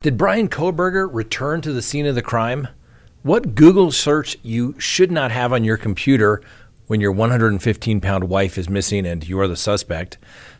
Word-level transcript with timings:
Did 0.00 0.16
Bryan 0.16 0.48
Kohberger 0.48 1.12
return 1.12 1.60
to 1.62 1.72
the 1.72 1.82
scene 1.82 2.06
of 2.06 2.14
the 2.14 2.22
crime? 2.22 2.68
What 3.24 3.56
Google 3.56 3.90
search 3.90 4.36
you 4.44 4.78
should 4.78 5.10
not 5.10 5.32
have 5.32 5.52
on 5.52 5.64
your 5.64 5.76
computer 5.76 6.40
when 6.86 7.00
your 7.00 7.10
115 7.10 8.00
pound 8.00 8.28
wife 8.28 8.56
is 8.56 8.68
missing 8.68 9.04
and 9.04 9.28
you're 9.28 9.48
the 9.48 9.56
suspect? 9.56 10.16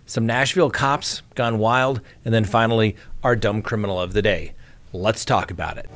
Some 0.07 0.27
Nashville 0.27 0.71
cops 0.71 1.23
gone 1.37 1.61
wild, 1.61 2.01
and 2.25 2.35
then 2.35 2.45
finally, 2.45 2.97
our 3.23 3.37
dumb 3.37 3.63
criminal 3.63 4.01
of 4.01 4.13
the 4.13 4.23
day. 4.23 4.55
Let's 4.93 5.25
talk 5.25 5.53
about 5.53 5.79
it. 5.79 5.89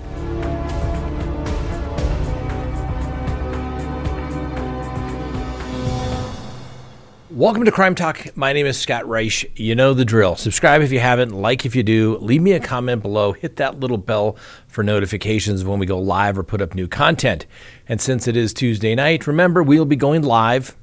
Welcome 7.33 7.65
to 7.65 7.73
Crime 7.73 7.95
Talk. 7.95 8.37
My 8.37 8.53
name 8.53 8.67
is 8.67 8.79
Scott 8.79 9.09
Reich. 9.09 9.59
You 9.59 9.75
know 9.75 9.95
the 9.95 10.05
drill. 10.05 10.37
Subscribe 10.37 10.83
if 10.83 10.93
you 10.93 11.01
haven't, 11.01 11.31
like 11.31 11.65
if 11.65 11.75
you 11.75 11.83
do, 11.83 12.19
leave 12.19 12.43
me 12.43 12.53
a 12.53 12.61
comment 12.61 13.01
below, 13.01 13.33
hit 13.33 13.57
that 13.57 13.81
little 13.81 13.97
bell 13.97 14.37
for 14.67 14.85
notifications 14.85 15.65
when 15.65 15.79
we 15.79 15.87
go 15.87 15.99
live 15.99 16.37
or 16.37 16.43
put 16.43 16.61
up 16.61 16.75
new 16.75 16.87
content. 16.87 17.47
And 17.89 18.03
since 18.03 18.29
it 18.29 18.37
is 18.37 18.53
Tuesday 18.53 18.95
night, 18.95 19.27
remember 19.27 19.63
we'll 19.63 19.87
be 19.87 19.97
going 19.97 20.21
live 20.21 20.77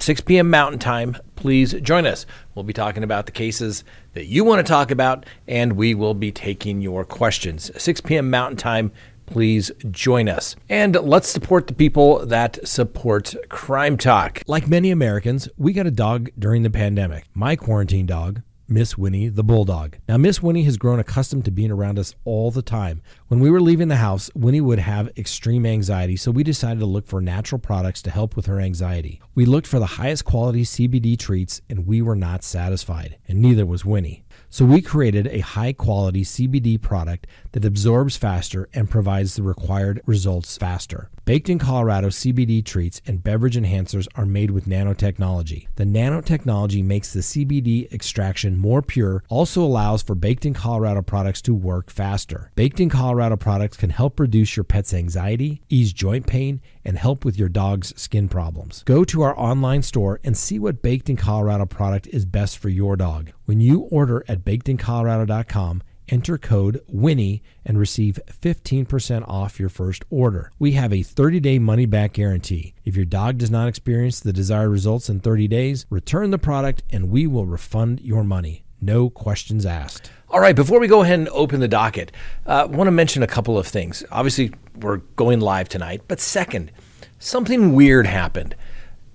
6 0.00 0.22
p.m. 0.22 0.50
Mountain 0.50 0.80
Time. 0.80 1.16
Please 1.36 1.72
join 1.74 2.04
us. 2.04 2.26
We'll 2.56 2.64
be 2.64 2.72
talking 2.72 3.04
about 3.04 3.26
the 3.26 3.32
cases 3.32 3.84
that 4.14 4.26
you 4.26 4.42
want 4.42 4.66
to 4.66 4.68
talk 4.68 4.90
about, 4.90 5.24
and 5.46 5.74
we 5.74 5.94
will 5.94 6.14
be 6.14 6.32
taking 6.32 6.80
your 6.80 7.04
questions. 7.04 7.70
6 7.80 8.00
p.m. 8.00 8.28
Mountain 8.28 8.56
Time, 8.56 8.90
please 9.30 9.70
join 9.90 10.28
us. 10.28 10.56
And 10.68 10.94
let's 10.96 11.28
support 11.28 11.66
the 11.66 11.74
people 11.74 12.26
that 12.26 12.66
support 12.66 13.34
Crime 13.48 13.96
Talk. 13.96 14.42
Like 14.46 14.68
many 14.68 14.90
Americans, 14.90 15.48
we 15.56 15.72
got 15.72 15.86
a 15.86 15.90
dog 15.90 16.30
during 16.38 16.62
the 16.62 16.70
pandemic. 16.70 17.24
My 17.32 17.56
quarantine 17.56 18.06
dog, 18.06 18.42
Miss 18.72 18.96
Winnie 18.96 19.28
the 19.28 19.42
Bulldog. 19.42 19.96
Now, 20.08 20.16
Miss 20.16 20.40
Winnie 20.40 20.62
has 20.62 20.76
grown 20.76 21.00
accustomed 21.00 21.44
to 21.44 21.50
being 21.50 21.72
around 21.72 21.98
us 21.98 22.14
all 22.24 22.52
the 22.52 22.62
time. 22.62 23.02
When 23.26 23.40
we 23.40 23.50
were 23.50 23.60
leaving 23.60 23.88
the 23.88 23.96
house, 23.96 24.30
Winnie 24.34 24.60
would 24.60 24.78
have 24.78 25.10
extreme 25.16 25.66
anxiety, 25.66 26.16
so 26.16 26.30
we 26.30 26.44
decided 26.44 26.78
to 26.78 26.86
look 26.86 27.08
for 27.08 27.20
natural 27.20 27.58
products 27.58 28.00
to 28.02 28.10
help 28.10 28.36
with 28.36 28.46
her 28.46 28.60
anxiety. 28.60 29.20
We 29.34 29.44
looked 29.44 29.66
for 29.66 29.80
the 29.80 29.86
highest 29.86 30.24
quality 30.24 30.62
CBD 30.62 31.18
treats, 31.18 31.60
and 31.68 31.84
we 31.84 32.00
were 32.00 32.14
not 32.14 32.44
satisfied, 32.44 33.16
and 33.26 33.40
neither 33.40 33.66
was 33.66 33.84
Winnie. 33.84 34.24
So 34.52 34.64
we 34.64 34.82
created 34.82 35.28
a 35.28 35.38
high 35.38 35.72
quality 35.72 36.24
CBD 36.24 36.82
product 36.82 37.28
that 37.52 37.64
absorbs 37.64 38.16
faster 38.16 38.68
and 38.74 38.90
provides 38.90 39.36
the 39.36 39.44
required 39.44 40.02
results 40.06 40.58
faster. 40.58 41.08
Baked 41.24 41.48
in 41.48 41.60
Colorado 41.60 42.08
CBD 42.08 42.64
treats 42.64 43.00
and 43.06 43.22
beverage 43.22 43.56
enhancers 43.56 44.08
are 44.16 44.26
made 44.26 44.50
with 44.50 44.66
nanotechnology. 44.66 45.68
The 45.76 45.84
nanotechnology 45.84 46.82
makes 46.82 47.12
the 47.12 47.20
CBD 47.20 47.92
extraction 47.92 48.56
more 48.56 48.82
pure, 48.82 49.22
also 49.28 49.62
allows 49.62 50.02
for 50.02 50.16
baked 50.16 50.44
in 50.44 50.54
Colorado 50.54 51.02
products 51.02 51.40
to 51.42 51.54
work 51.54 51.88
faster. 51.88 52.50
Baked 52.56 52.80
in 52.80 52.88
Colorado 52.88 53.36
products 53.36 53.76
can 53.76 53.90
help 53.90 54.18
reduce 54.18 54.56
your 54.56 54.64
pet's 54.64 54.92
anxiety, 54.92 55.62
ease 55.68 55.92
joint 55.92 56.26
pain, 56.26 56.60
and 56.84 56.98
help 56.98 57.24
with 57.24 57.38
your 57.38 57.48
dog's 57.48 57.98
skin 58.00 58.28
problems. 58.28 58.82
Go 58.84 59.04
to 59.04 59.22
our 59.22 59.38
online 59.38 59.82
store 59.82 60.20
and 60.24 60.36
see 60.36 60.58
what 60.58 60.82
Baked 60.82 61.08
in 61.08 61.16
Colorado 61.16 61.66
product 61.66 62.06
is 62.08 62.24
best 62.24 62.58
for 62.58 62.68
your 62.68 62.96
dog. 62.96 63.32
When 63.44 63.60
you 63.60 63.80
order 63.80 64.24
at 64.28 64.44
bakedincolorado.com, 64.44 65.82
enter 66.08 66.38
code 66.38 66.80
WINNIE 66.88 67.42
and 67.64 67.78
receive 67.78 68.18
15% 68.28 69.28
off 69.28 69.60
your 69.60 69.68
first 69.68 70.04
order. 70.10 70.50
We 70.58 70.72
have 70.72 70.92
a 70.92 71.02
30 71.02 71.40
day 71.40 71.58
money 71.58 71.86
back 71.86 72.14
guarantee. 72.14 72.74
If 72.84 72.96
your 72.96 73.04
dog 73.04 73.38
does 73.38 73.50
not 73.50 73.68
experience 73.68 74.20
the 74.20 74.32
desired 74.32 74.70
results 74.70 75.08
in 75.08 75.20
30 75.20 75.48
days, 75.48 75.86
return 75.90 76.30
the 76.30 76.38
product 76.38 76.82
and 76.90 77.10
we 77.10 77.26
will 77.26 77.46
refund 77.46 78.00
your 78.00 78.24
money. 78.24 78.64
No 78.80 79.10
questions 79.10 79.66
asked. 79.66 80.10
All 80.30 80.40
right, 80.40 80.56
before 80.56 80.80
we 80.80 80.88
go 80.88 81.02
ahead 81.02 81.18
and 81.18 81.28
open 81.30 81.60
the 81.60 81.68
docket, 81.68 82.12
I 82.46 82.60
uh, 82.60 82.68
want 82.68 82.86
to 82.86 82.92
mention 82.92 83.22
a 83.22 83.26
couple 83.26 83.58
of 83.58 83.66
things. 83.66 84.04
Obviously, 84.10 84.52
we're 84.78 84.98
going 85.16 85.40
live 85.40 85.68
tonight, 85.68 86.02
but 86.08 86.20
second, 86.20 86.70
something 87.18 87.74
weird 87.74 88.06
happened. 88.06 88.54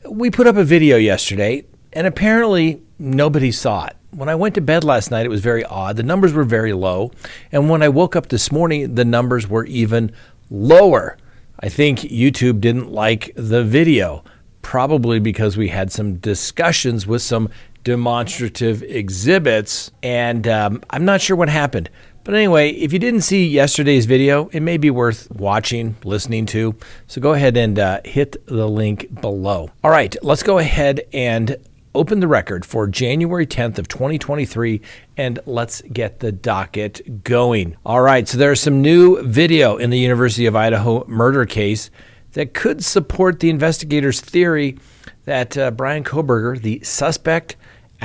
We 0.07 0.29
put 0.29 0.45
up 0.45 0.55
a 0.55 0.63
video 0.63 0.97
yesterday, 0.97 1.63
and 1.93 2.05
apparently 2.05 2.81
nobody 2.99 3.51
saw 3.51 3.85
it. 3.85 3.95
When 4.11 4.29
I 4.29 4.35
went 4.35 4.55
to 4.55 4.61
bed 4.61 4.83
last 4.83 5.09
night, 5.09 5.25
it 5.25 5.29
was 5.29 5.41
very 5.41 5.63
odd. 5.63 5.97
The 5.97 6.03
numbers 6.03 6.31
were 6.31 6.43
very 6.43 6.73
low. 6.73 7.11
And 7.51 7.69
when 7.69 7.81
I 7.81 7.89
woke 7.89 8.15
up 8.15 8.27
this 8.27 8.51
morning, 8.51 8.95
the 8.95 9.03
numbers 9.03 9.47
were 9.47 9.65
even 9.65 10.11
lower. 10.49 11.17
I 11.59 11.69
think 11.69 11.99
YouTube 11.99 12.61
didn't 12.61 12.91
like 12.91 13.31
the 13.35 13.63
video, 13.63 14.23
probably 14.61 15.19
because 15.19 15.57
we 15.57 15.69
had 15.69 15.91
some 15.91 16.15
discussions 16.17 17.07
with 17.07 17.21
some 17.21 17.49
demonstrative 17.85 18.83
exhibits. 18.83 19.91
And 20.03 20.45
um, 20.49 20.81
I'm 20.89 21.05
not 21.05 21.21
sure 21.21 21.37
what 21.37 21.47
happened. 21.47 21.89
But 22.25 22.33
anyway, 22.33 22.71
if 22.71 22.91
you 22.91 22.97
didn't 22.97 23.21
see 23.21 23.47
yesterday's 23.47 24.07
video, 24.07 24.49
it 24.49 24.61
may 24.61 24.77
be 24.77 24.89
worth 24.89 25.29
watching, 25.29 25.95
listening 26.03 26.47
to. 26.47 26.75
So 27.05 27.21
go 27.21 27.33
ahead 27.33 27.55
and 27.55 27.77
uh, 27.77 28.01
hit 28.03 28.43
the 28.47 28.67
link 28.67 29.21
below. 29.21 29.69
All 29.83 29.91
right, 29.91 30.15
let's 30.23 30.41
go 30.41 30.57
ahead 30.57 31.01
and 31.13 31.55
open 31.93 32.19
the 32.19 32.27
record 32.27 32.65
for 32.65 32.87
January 32.87 33.45
10th 33.45 33.77
of 33.77 33.87
2023 33.87 34.81
and 35.17 35.39
let's 35.45 35.81
get 35.83 36.19
the 36.19 36.31
docket 36.31 37.23
going. 37.23 37.77
All 37.85 38.01
right, 38.01 38.27
so 38.27 38.39
there's 38.39 38.59
some 38.59 38.81
new 38.81 39.21
video 39.21 39.77
in 39.77 39.91
the 39.91 39.99
University 39.99 40.47
of 40.47 40.55
Idaho 40.55 41.05
murder 41.07 41.45
case 41.45 41.91
that 42.33 42.55
could 42.55 42.83
support 42.83 43.39
the 43.39 43.51
investigators' 43.51 44.19
theory 44.19 44.77
that 45.25 45.57
uh, 45.57 45.71
Bryan 45.71 46.03
Kohberger, 46.03 46.59
the 46.59 46.81
suspect, 46.83 47.55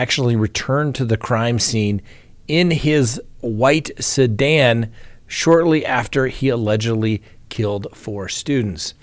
actually 0.00 0.34
returned 0.34 0.94
to 0.94 1.04
the 1.04 1.16
crime 1.18 1.58
scene 1.58 2.00
in 2.48 2.70
his 2.70 3.20
white 3.40 3.90
sedan 4.02 4.90
shortly 5.26 5.84
after 5.84 6.26
he 6.26 6.48
allegedly 6.48 7.22
killed 7.50 7.86
four 7.92 8.28
students. 8.28 8.94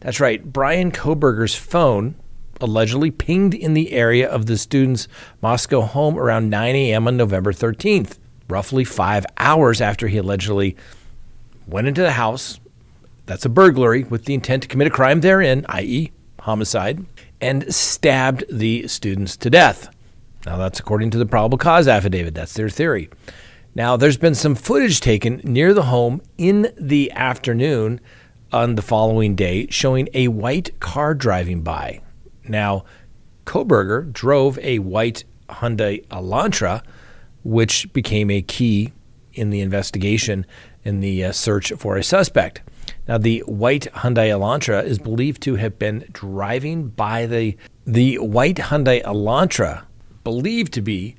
That's 0.00 0.18
right, 0.18 0.44
Bryan 0.44 0.90
Kohberger's 0.90 1.54
phone 1.54 2.16
allegedly 2.60 3.10
pinged 3.10 3.54
in 3.54 3.74
the 3.74 3.92
area 3.92 4.28
of 4.28 4.46
the 4.46 4.58
student's 4.58 5.08
Moscow 5.40 5.82
home 5.82 6.18
around 6.18 6.50
9 6.50 6.74
a.m. 6.74 7.06
on 7.06 7.16
November 7.16 7.52
13th, 7.52 8.18
roughly 8.48 8.84
five 8.84 9.24
hours 9.38 9.80
after 9.80 10.08
he 10.08 10.18
allegedly 10.18 10.76
went 11.66 11.86
into 11.86 12.02
the 12.02 12.12
house. 12.12 12.60
That's 13.26 13.46
a 13.46 13.48
burglary 13.48 14.04
with 14.04 14.24
the 14.24 14.34
intent 14.34 14.64
to 14.64 14.68
commit 14.68 14.88
a 14.88 14.90
crime 14.90 15.20
therein, 15.20 15.64
i.e., 15.68 16.10
homicide, 16.40 17.06
and 17.40 17.72
stabbed 17.72 18.44
the 18.50 18.88
students 18.88 19.36
to 19.38 19.48
death. 19.48 19.88
Now, 20.46 20.56
that's 20.56 20.80
according 20.80 21.10
to 21.10 21.18
the 21.18 21.26
probable 21.26 21.58
cause 21.58 21.86
affidavit. 21.86 22.34
That's 22.34 22.54
their 22.54 22.70
theory. 22.70 23.10
Now, 23.74 23.96
there's 23.96 24.16
been 24.16 24.34
some 24.34 24.54
footage 24.54 25.00
taken 25.00 25.40
near 25.44 25.74
the 25.74 25.84
home 25.84 26.22
in 26.38 26.72
the 26.76 27.12
afternoon 27.12 28.00
on 28.52 28.74
the 28.74 28.82
following 28.82 29.36
day 29.36 29.68
showing 29.70 30.08
a 30.12 30.28
white 30.28 30.80
car 30.80 31.14
driving 31.14 31.62
by. 31.62 32.00
Now, 32.48 32.84
Kohberger 33.44 34.12
drove 34.12 34.58
a 34.58 34.80
white 34.80 35.24
Hyundai 35.48 36.06
Elantra, 36.08 36.82
which 37.44 37.92
became 37.92 38.30
a 38.30 38.42
key 38.42 38.92
in 39.34 39.50
the 39.50 39.60
investigation 39.60 40.46
in 40.84 41.00
the 41.00 41.24
uh, 41.24 41.32
search 41.32 41.72
for 41.72 41.96
a 41.96 42.02
suspect. 42.02 42.62
Now, 43.06 43.18
the 43.18 43.40
white 43.46 43.86
Hyundai 43.92 44.28
Elantra 44.28 44.84
is 44.84 44.98
believed 44.98 45.42
to 45.42 45.56
have 45.56 45.78
been 45.78 46.06
driving 46.12 46.88
by 46.88 47.26
the 47.26 47.56
the 47.86 48.18
white 48.18 48.56
Hyundai 48.56 49.02
Elantra, 49.02 49.84
believed 50.24 50.72
to 50.74 50.82
be 50.82 51.16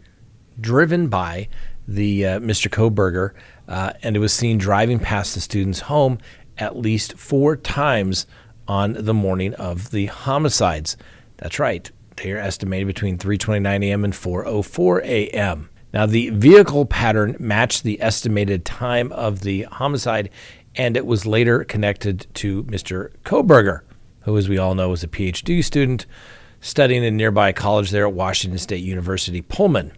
driven 0.59 1.07
by 1.07 1.47
the 1.87 2.25
uh, 2.25 2.39
Mr. 2.39 2.69
Kohberger, 2.69 3.31
uh, 3.67 3.93
and 4.03 4.15
it 4.15 4.19
was 4.19 4.33
seen 4.33 4.57
driving 4.57 4.99
past 4.99 5.33
the 5.33 5.41
student's 5.41 5.81
home 5.81 6.19
at 6.57 6.77
least 6.77 7.17
four 7.17 7.55
times 7.55 8.27
on 8.67 8.93
the 8.93 9.13
morning 9.13 9.53
of 9.55 9.91
the 9.91 10.05
homicides. 10.05 10.95
That's 11.37 11.59
right. 11.59 11.89
They 12.17 12.31
are 12.31 12.37
estimated 12.37 12.87
between 12.87 13.17
3:29 13.17 13.83
a.m. 13.83 14.03
and 14.03 14.13
4:04 14.13 15.03
a.m. 15.03 15.69
Now, 15.93 16.05
the 16.05 16.29
vehicle 16.29 16.85
pattern 16.85 17.35
matched 17.39 17.83
the 17.83 18.01
estimated 18.01 18.63
time 18.63 19.11
of 19.11 19.41
the 19.41 19.63
homicide, 19.63 20.29
and 20.75 20.95
it 20.95 21.05
was 21.05 21.25
later 21.25 21.63
connected 21.65 22.27
to 22.35 22.63
Mr. 22.63 23.11
Kohberger, 23.25 23.81
who, 24.21 24.37
as 24.37 24.47
we 24.47 24.57
all 24.57 24.75
know, 24.75 24.89
was 24.89 25.03
a 25.03 25.07
PhD 25.07 25.63
student 25.63 26.05
studying 26.61 27.03
in 27.03 27.17
nearby 27.17 27.51
college 27.51 27.89
there 27.89 28.07
at 28.07 28.13
Washington 28.13 28.59
State 28.59 28.83
University 28.83 29.41
Pullman. 29.41 29.91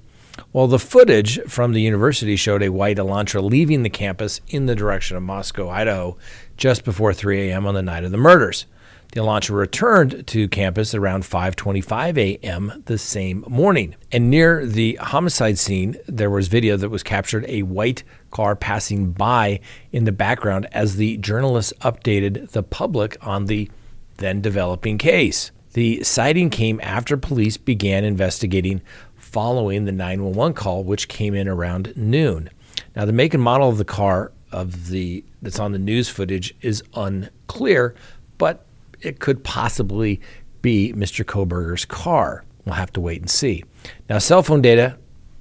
Well, 0.51 0.68
the 0.68 0.80
footage 0.80 1.39
from 1.44 1.74
the 1.74 1.81
university 1.81 2.36
showed 2.36 2.63
a 2.63 2.69
white 2.69 2.98
Elantra 2.98 3.44
leaving 3.44 3.83
the 3.83 3.89
campus 3.89 4.42
in 4.48 4.65
the 4.65 4.75
direction 4.75 5.15
of 5.15 5.24
Moscow, 5.24 5.69
Idaho, 5.69 6.18
just 6.57 6.83
before 6.83 7.13
3 7.13 7.50
a.m. 7.50 7.68
on 7.68 7.75
the 7.75 7.83
night 7.83 8.04
of 8.04 8.12
the 8.12 8.18
murders. 8.18 8.65
The 9.12 9.19
Elantra 9.19 9.51
returned 9.51 10.25
to 10.25 10.48
campus 10.48 10.95
around 10.95 11.24
5:25 11.24 12.18
a.m. 12.18 12.81
the 12.86 12.98
same 12.98 13.45
morning. 13.48 13.95
And 14.12 14.31
near 14.31 14.66
the 14.66 14.95
homicide 14.95 15.59
scene, 15.59 15.98
there 16.07 16.31
was 16.31 16.48
video 16.48 16.77
that 16.77 16.89
was 16.89 17.04
captured 17.04 17.45
a 17.48 17.62
white 17.62 18.04
car 18.31 18.56
passing 18.56 19.12
by 19.12 19.59
in 19.92 20.06
the 20.06 20.12
background 20.12 20.68
as 20.71 20.95
the 20.95 21.18
journalists 21.18 21.74
updated 21.81 22.51
the 22.51 22.63
public 22.63 23.16
on 23.21 23.45
the 23.45 23.69
then 24.18 24.42
developing 24.42 24.98
case. 24.98 25.51
The 25.74 26.04
sighting 26.04 26.50
came 26.50 26.80
after 26.84 27.18
police 27.18 27.58
began 27.58 28.04
investigating 28.04 28.81
following 29.16 29.86
the 29.86 29.92
911 29.92 30.54
call 30.54 30.84
which 30.84 31.08
came 31.08 31.34
in 31.34 31.48
around 31.48 31.94
noon. 31.96 32.50
Now, 32.96 33.06
the 33.06 33.14
make 33.14 33.34
and 33.34 33.42
model 33.42 33.70
of 33.70 33.78
the 33.78 33.86
car 33.86 34.31
of 34.52 34.90
the 34.90 35.24
that's 35.42 35.60
on 35.60 35.72
the 35.72 35.80
news 35.80 36.10
footage 36.10 36.54
is 36.62 36.84
unclear, 36.94 37.96
but 38.38 38.66
it 39.02 39.20
could 39.20 39.44
possibly 39.44 40.22
be 40.62 40.94
Mr. 40.94 41.25
Kohberger's 41.25 41.86
car. 41.86 42.44
We'll 42.66 42.76
have 42.76 42.94
to 42.94 43.02
wait 43.02 43.22
and 43.22 43.30
see. 43.30 43.64
Now, 44.10 44.19
cell 44.19 44.44
phone 44.44 44.62
data 44.62 44.98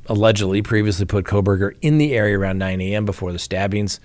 allegedly 0.07 0.63
previously 0.63 1.07
put 1.07 1.27
Kohberger 1.27 1.77
in 1.83 1.99
the 1.99 2.15
area 2.15 2.39
around 2.39 2.59
9 2.59 2.81
a.m. 2.81 3.05
before 3.05 3.33
the 3.33 3.39
stabbings 3.39 4.01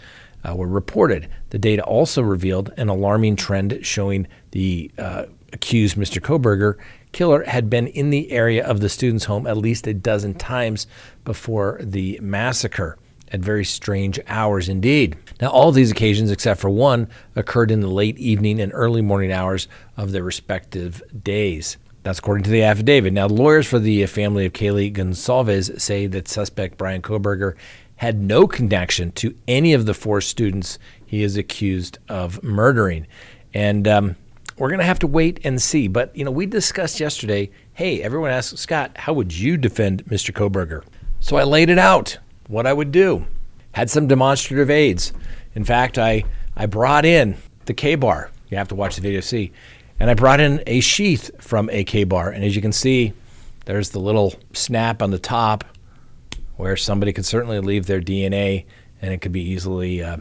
uh, 0.47 0.56
were 0.56 0.68
reported. 0.68 1.27
The 1.50 1.57
data 1.57 1.83
also 1.83 2.21
revealed 2.21 2.71
an 2.77 2.89
alarming 2.89 3.38
trend 3.38 3.80
showing 3.81 4.27
the 4.51 4.91
uh, 4.97 5.25
accused 5.53 5.97
Mr. 5.97 6.21
Kohberger, 6.21 6.75
killer 7.11 7.44
had 7.44 7.69
been 7.69 7.88
in 7.88 8.09
the 8.09 8.31
area 8.31 8.65
of 8.65 8.79
the 8.79 8.89
student's 8.89 9.25
home 9.25 9.47
at 9.47 9.57
least 9.57 9.88
a 9.88 9.94
dozen 9.94 10.33
times 10.33 10.88
before 11.23 11.79
the 11.81 12.19
massacre 12.21 12.97
at 13.31 13.39
very 13.39 13.65
strange 13.65 14.19
hours 14.27 14.69
indeed. 14.69 15.15
Now, 15.41 15.49
all 15.49 15.71
these 15.71 15.91
occasions, 15.91 16.31
except 16.31 16.61
for 16.61 16.69
one, 16.69 17.09
occurred 17.35 17.71
in 17.71 17.81
the 17.81 17.88
late 17.88 18.17
evening 18.17 18.59
and 18.59 18.71
early 18.73 19.01
morning 19.01 19.31
hours 19.31 19.67
of 19.97 20.11
their 20.11 20.23
respective 20.23 21.01
days. 21.23 21.77
That's 22.03 22.19
according 22.19 22.45
to 22.45 22.49
the 22.49 22.63
affidavit. 22.63 23.11
Now, 23.11 23.27
the 23.27 23.33
lawyers 23.33 23.67
for 23.67 23.79
the 23.79 24.05
family 24.05 24.45
of 24.45 24.53
Kaylee 24.53 24.94
Goncalves 24.94 25.81
say 25.81 26.07
that 26.07 26.27
suspect 26.27 26.77
Bryan 26.77 27.01
Kohberger 27.01 27.55
had 27.97 28.21
no 28.21 28.47
connection 28.47 29.11
to 29.11 29.35
any 29.47 29.73
of 29.73 29.85
the 29.85 29.94
four 29.94 30.21
students 30.21 30.79
he 31.05 31.23
is 31.23 31.35
accused 31.35 31.97
of 32.07 32.41
murdering. 32.44 33.07
And 33.53 33.88
um, 33.88 34.15
we're 34.57 34.69
going 34.69 34.80
to 34.80 34.86
have 34.86 35.00
to 35.00 35.07
wait 35.07 35.39
and 35.44 35.62
see. 35.62 35.88
But, 35.88 36.15
you 36.15 36.25
know, 36.25 36.31
we 36.31 36.45
discussed 36.45 37.00
yesterday 37.00 37.50
hey, 37.74 38.01
everyone 38.01 38.31
asked 38.31 38.57
Scott, 38.57 38.98
how 38.98 39.13
would 39.13 39.38
you 39.38 39.56
defend 39.56 40.04
Mr. 40.06 40.31
Kohberger? 40.33 40.83
So 41.19 41.38
I 41.38 41.44
laid 41.44 41.69
it 41.69 41.77
out 41.77 42.18
what 42.48 42.65
I 42.65 42.74
would 42.74 42.92
do. 42.92 43.27
Had 43.74 43.92
some 43.92 44.07
demonstrative 44.07 44.71
aids. 44.71 45.13
In 45.54 45.63
fact, 45.63 46.00
I, 46.00 46.24
I 46.56 46.65
brought 46.65 47.06
in 47.06 47.38
the 47.65 47.75
Ka-Bar. 47.75 48.31
You 48.50 48.57
have 48.57 48.69
to 48.69 48.75
watch 48.75 48.95
the 48.95 49.01
video 49.04 49.21
to 49.21 49.27
see. 49.27 49.51
And 50.00 50.09
I 50.09 50.15
brought 50.15 50.39
in 50.39 50.63
a 50.65 50.80
sheath 50.80 51.30
from 51.39 51.69
a 51.69 51.83
Ka-Bar. 51.83 52.31
And 52.31 52.44
as 52.44 52.56
you 52.56 52.63
can 52.63 52.71
see, 52.71 53.13
there's 53.65 53.92
the 53.92 54.00
little 54.00 54.33
snap 54.54 55.04
on 55.04 55.12
the 55.12 55.19
top 55.19 55.63
where 56.56 56.75
somebody 56.75 57.13
could 57.13 57.27
certainly 57.27 57.59
leave 57.59 57.86
their 57.86 58.01
DNA 58.01 58.65
and 59.04 59.13
it 59.13 59.21
could 59.21 59.31
be 59.31 59.42
easily 59.42 60.01
uh, 60.01 60.18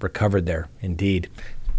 recovered 0.00 0.46
there, 0.46 0.68
indeed. 0.80 1.28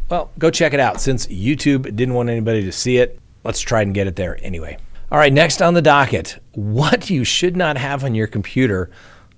Well, 0.10 0.32
go 0.38 0.50
check 0.52 0.74
it 0.74 0.80
out. 0.80 1.02
Since 1.02 1.28
YouTube 1.28 1.96
didn't 1.96 2.14
want 2.14 2.30
anybody 2.30 2.64
to 2.64 2.72
see 2.72 2.98
it, 2.98 3.20
let's 3.44 3.62
try 3.62 3.82
and 3.82 3.94
get 3.94 4.08
it 4.08 4.16
there 4.16 4.38
anyway. 4.44 4.78
All 5.12 5.18
right, 5.18 5.32
next 5.32 5.62
on 5.62 5.74
the 5.74 5.82
docket 5.82 6.40
what 6.54 7.10
you 7.10 7.24
should 7.24 7.56
not 7.56 7.78
have 7.78 8.04
on 8.04 8.16
your 8.16 8.28
computer 8.28 8.90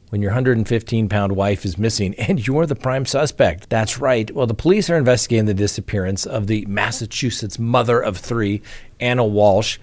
when 0.10 0.22
your 0.22 0.32
115 0.32 1.10
pound 1.10 1.36
wife 1.36 1.66
is 1.66 1.78
missing 1.78 2.14
and 2.20 2.46
you're 2.46 2.66
the 2.66 2.76
prime 2.76 3.06
suspect. 3.06 3.70
That's 3.70 4.00
right. 4.00 4.30
Well, 4.34 4.48
the 4.48 4.54
police 4.54 4.90
are 4.90 4.98
investigating 4.98 5.46
the 5.46 5.54
disappearance 5.54 6.26
of 6.26 6.48
the 6.48 6.66
Massachusetts 6.68 7.60
mother 7.60 8.00
of 8.00 8.18
three, 8.18 8.62
Anna 9.00 9.24
Walshe, 9.24 9.78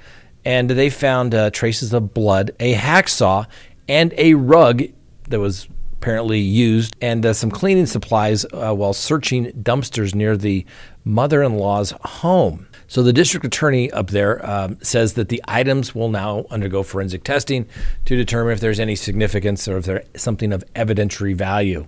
and 0.44 0.70
they 0.70 0.90
found 0.90 1.34
uh, 1.34 1.50
traces 1.50 1.92
of 1.92 2.14
blood, 2.14 2.52
a 2.58 2.74
hacksaw, 2.74 3.46
and 3.88 4.14
a 4.16 4.34
rug 4.34 4.82
that 5.28 5.40
was 5.40 5.68
apparently 6.02 6.40
used, 6.40 6.96
and 7.00 7.24
uh, 7.24 7.32
some 7.32 7.48
cleaning 7.48 7.86
supplies 7.86 8.44
uh, 8.52 8.74
while 8.74 8.92
searching 8.92 9.52
dumpsters 9.52 10.16
near 10.16 10.36
the 10.36 10.66
mother 11.04 11.44
in 11.44 11.54
law's 11.54 11.92
home. 12.04 12.66
So 12.88 13.04
the 13.04 13.12
district 13.12 13.46
attorney 13.46 13.88
up 13.92 14.10
there 14.10 14.44
um, 14.44 14.78
says 14.82 15.14
that 15.14 15.28
the 15.28 15.40
items 15.46 15.94
will 15.94 16.08
now 16.08 16.44
undergo 16.50 16.82
forensic 16.82 17.22
testing 17.22 17.68
to 18.06 18.16
determine 18.16 18.52
if 18.52 18.58
there's 18.58 18.80
any 18.80 18.96
significance 18.96 19.68
or 19.68 19.76
if 19.76 19.84
they're 19.84 20.02
something 20.16 20.52
of 20.52 20.64
evidentiary 20.74 21.36
value. 21.36 21.86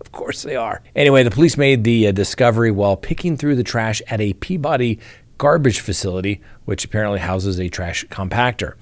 Of 0.00 0.12
course 0.12 0.42
they 0.44 0.54
are. 0.54 0.80
Anyway, 0.94 1.24
the 1.24 1.32
police 1.32 1.56
made 1.56 1.82
the 1.82 2.06
uh, 2.06 2.12
discovery 2.12 2.70
while 2.70 2.96
picking 2.96 3.36
through 3.36 3.56
the 3.56 3.64
trash 3.64 4.00
at 4.06 4.20
a 4.20 4.32
Peabody 4.34 5.00
garbage 5.38 5.80
facility, 5.80 6.40
which 6.66 6.84
apparently 6.84 7.18
houses 7.18 7.58
a 7.58 7.68
trash 7.68 8.04
compactor. 8.06 8.74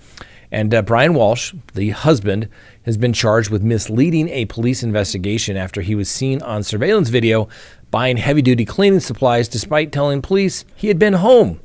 And 0.54 0.72
uh, 0.72 0.82
Brian 0.82 1.14
Walshe, 1.14 1.58
the 1.74 1.90
husband, 1.90 2.48
has 2.84 2.96
been 2.96 3.12
charged 3.12 3.50
with 3.50 3.64
misleading 3.64 4.28
a 4.28 4.44
police 4.44 4.84
investigation 4.84 5.56
after 5.56 5.80
he 5.80 5.96
was 5.96 6.08
seen 6.08 6.40
on 6.42 6.62
surveillance 6.62 7.08
video 7.08 7.48
buying 7.90 8.18
heavy 8.18 8.40
duty 8.40 8.64
cleaning 8.64 9.00
supplies 9.00 9.48
despite 9.48 9.90
telling 9.90 10.22
police 10.22 10.64
he 10.76 10.86
had 10.86 10.96
been 10.96 11.14
home 11.14 11.60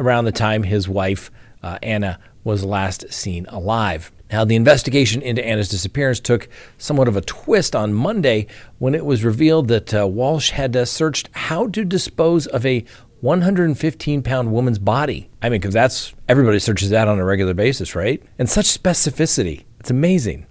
around 0.00 0.24
the 0.24 0.32
time 0.32 0.62
his 0.62 0.88
wife, 0.88 1.30
uh, 1.62 1.78
Anna, 1.82 2.18
was 2.44 2.64
last 2.64 3.12
seen 3.12 3.44
alive. 3.50 4.10
Now, 4.32 4.46
the 4.46 4.56
investigation 4.56 5.20
into 5.20 5.44
Anna's 5.44 5.68
disappearance 5.68 6.18
took 6.18 6.48
somewhat 6.78 7.08
of 7.08 7.16
a 7.18 7.20
twist 7.20 7.76
on 7.76 7.92
Monday 7.92 8.46
when 8.78 8.94
it 8.94 9.04
was 9.04 9.22
revealed 9.22 9.68
that 9.68 9.92
uh, 9.92 10.06
Walshe 10.06 10.50
had 10.50 10.74
uh, 10.74 10.86
searched 10.86 11.28
how 11.32 11.66
to 11.68 11.84
dispose 11.84 12.46
of 12.46 12.64
a 12.64 12.86
115 13.24 14.22
pound 14.22 14.52
woman's 14.52 14.78
body. 14.78 15.30
I 15.40 15.48
mean, 15.48 15.58
because 15.58 15.72
that's 15.72 16.12
everybody 16.28 16.58
searches 16.58 16.90
that 16.90 17.08
on 17.08 17.18
a 17.18 17.24
regular 17.24 17.54
basis, 17.54 17.94
right? 17.94 18.22
And 18.38 18.50
such 18.50 18.66
specificity. 18.66 19.64
It's 19.80 19.90
amazing. 19.90 20.44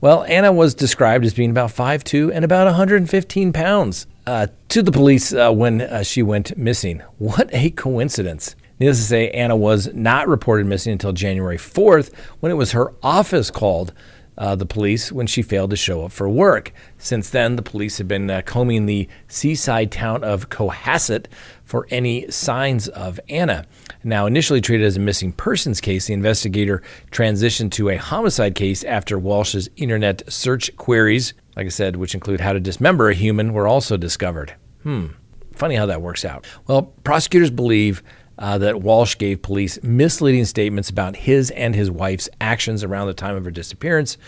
Well, 0.00 0.24
Anna 0.24 0.50
was 0.50 0.74
described 0.74 1.26
as 1.26 1.34
being 1.34 1.50
about 1.50 1.70
5'2 1.70 2.32
and 2.32 2.42
about 2.42 2.64
115 2.64 3.52
pounds 3.52 4.06
uh, 4.26 4.46
to 4.70 4.82
the 4.82 4.90
police 4.90 5.34
uh, 5.34 5.52
when 5.52 5.82
uh, 5.82 6.02
she 6.02 6.22
went 6.22 6.56
missing. 6.56 7.02
What 7.18 7.50
a 7.52 7.68
coincidence. 7.68 8.56
Needless 8.78 9.00
to 9.00 9.04
say, 9.04 9.30
Anna 9.32 9.54
was 9.54 9.92
not 9.92 10.26
reported 10.26 10.64
missing 10.64 10.92
until 10.92 11.12
January 11.12 11.58
4th 11.58 12.14
when 12.40 12.50
it 12.50 12.54
was 12.54 12.72
her 12.72 12.94
office 13.02 13.50
called 13.50 13.92
uh, 14.40 14.54
the 14.56 14.64
police 14.64 15.12
when 15.12 15.26
she 15.26 15.42
failed 15.42 15.68
to 15.68 15.76
show 15.76 16.02
up 16.02 16.12
for 16.12 16.26
work. 16.28 16.72
Since 16.96 17.28
then, 17.28 17.56
the 17.56 17.62
police 17.62 17.98
have 17.98 18.08
been 18.08 18.30
uh, 18.30 18.40
combing 18.44 18.86
the 18.86 19.06
seaside 19.28 19.92
town 19.92 20.24
of 20.24 20.48
Cohasset 20.48 21.26
for 21.70 21.86
any 21.90 22.28
signs 22.32 22.88
of 22.88 23.20
Anna. 23.28 23.64
Now, 24.02 24.26
initially 24.26 24.60
treated 24.60 24.84
as 24.84 24.96
a 24.96 25.00
missing 25.00 25.30
persons 25.30 25.80
case, 25.80 26.06
the 26.06 26.14
investigator 26.14 26.82
transitioned 27.12 27.70
to 27.72 27.90
a 27.90 27.96
homicide 27.96 28.56
case 28.56 28.82
after 28.82 29.16
Walshe's 29.20 29.70
internet 29.76 30.20
search 30.28 30.76
queries, 30.76 31.32
like 31.54 31.66
I 31.66 31.68
said, 31.68 31.94
which 31.94 32.12
include 32.12 32.40
how 32.40 32.54
to 32.54 32.58
dismember 32.58 33.08
a 33.08 33.14
human, 33.14 33.52
were 33.52 33.68
also 33.68 33.96
discovered. 33.96 34.52
Hmm. 34.82 35.06
Funny 35.54 35.76
how 35.76 35.86
that 35.86 36.02
works 36.02 36.24
out. 36.24 36.44
Well, 36.66 36.92
prosecutors 37.04 37.50
believe 37.52 38.02
uh, 38.36 38.58
that 38.58 38.74
Walshe 38.74 39.16
gave 39.16 39.40
police 39.40 39.80
misleading 39.80 40.46
statements 40.46 40.90
about 40.90 41.14
his 41.14 41.52
and 41.52 41.76
his 41.76 41.88
wife's 41.88 42.28
actions 42.40 42.82
around 42.82 43.06
the 43.06 43.14
time 43.14 43.36
of 43.36 43.44
her 43.44 43.50
disappearance, 43.52 44.18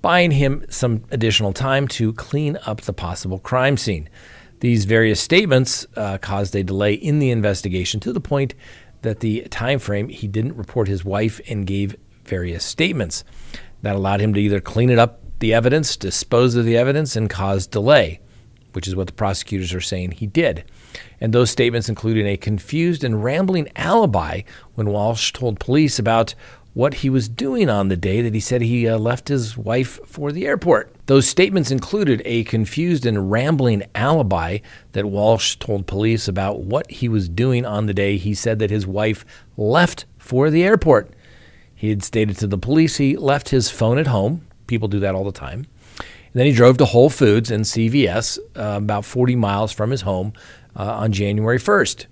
buying 0.00 0.30
him 0.30 0.64
some 0.70 1.04
additional 1.10 1.52
time 1.52 1.88
to 1.88 2.14
clean 2.14 2.56
up 2.64 2.80
the 2.80 2.94
possible 2.94 3.38
crime 3.38 3.76
scene. 3.76 4.08
These 4.60 4.84
various 4.84 5.20
statements 5.20 5.86
uh, 5.96 6.18
caused 6.18 6.54
a 6.56 6.62
delay 6.62 6.94
in 6.94 7.18
the 7.18 7.30
investigation 7.30 8.00
to 8.00 8.12
the 8.12 8.20
point 8.20 8.54
that 9.02 9.20
the 9.20 9.42
time 9.50 9.78
frame 9.78 10.08
he 10.08 10.26
didn't 10.26 10.56
report 10.56 10.88
his 10.88 11.04
wife 11.04 11.40
and 11.48 11.66
gave 11.66 11.96
various 12.24 12.64
statements. 12.64 13.24
That 13.82 13.96
allowed 13.96 14.20
him 14.20 14.34
to 14.34 14.40
either 14.40 14.60
clean 14.60 14.90
it 14.90 14.98
up 14.98 15.20
the 15.38 15.52
evidence, 15.52 15.96
dispose 15.96 16.56
of 16.56 16.64
the 16.64 16.76
evidence, 16.76 17.14
and 17.14 17.28
cause 17.28 17.66
delay, 17.66 18.20
which 18.72 18.88
is 18.88 18.96
what 18.96 19.06
the 19.06 19.12
prosecutors 19.12 19.74
are 19.74 19.80
saying 19.80 20.12
he 20.12 20.26
did 20.26 20.64
and 21.20 21.32
those 21.32 21.50
statements 21.50 21.88
included 21.88 22.26
a 22.26 22.36
confused 22.36 23.04
and 23.04 23.22
rambling 23.24 23.68
alibi 23.76 24.42
when 24.74 24.88
Walshe 24.88 25.32
told 25.32 25.60
police 25.60 25.98
about 25.98 26.34
what 26.76 26.92
he 26.92 27.08
was 27.08 27.26
doing 27.26 27.70
on 27.70 27.88
the 27.88 27.96
day 27.96 28.20
that 28.20 28.34
he 28.34 28.38
said 28.38 28.60
he 28.60 28.86
uh, 28.86 28.98
left 28.98 29.28
his 29.28 29.56
wife 29.56 29.98
for 30.04 30.30
the 30.30 30.46
airport. 30.46 30.94
Those 31.06 31.26
statements 31.26 31.70
included 31.70 32.20
a 32.26 32.44
confused 32.44 33.06
and 33.06 33.30
rambling 33.30 33.84
alibi 33.94 34.58
that 34.92 35.06
Walshe 35.06 35.58
told 35.58 35.86
police 35.86 36.28
about 36.28 36.60
what 36.60 36.90
he 36.90 37.08
was 37.08 37.30
doing 37.30 37.64
on 37.64 37.86
the 37.86 37.94
day 37.94 38.18
he 38.18 38.34
said 38.34 38.58
that 38.58 38.68
his 38.68 38.86
wife 38.86 39.24
left 39.56 40.04
for 40.18 40.50
the 40.50 40.64
airport. 40.64 41.10
He 41.74 41.88
had 41.88 42.04
stated 42.04 42.36
to 42.36 42.46
the 42.46 42.58
police 42.58 42.98
he 42.98 43.16
left 43.16 43.48
his 43.48 43.70
phone 43.70 43.96
at 43.96 44.08
home. 44.08 44.46
People 44.66 44.88
do 44.88 45.00
that 45.00 45.14
all 45.14 45.24
the 45.24 45.32
time. 45.32 45.66
And 45.96 46.34
then 46.34 46.44
he 46.44 46.52
drove 46.52 46.76
to 46.76 46.84
Whole 46.84 47.08
Foods 47.08 47.50
and 47.50 47.64
CVS, 47.64 48.38
uh, 48.54 48.76
about 48.76 49.06
40 49.06 49.34
miles 49.34 49.72
from 49.72 49.90
his 49.90 50.02
home, 50.02 50.34
uh, 50.78 50.96
on 50.96 51.12
January 51.12 51.58
1st, 51.58 52.04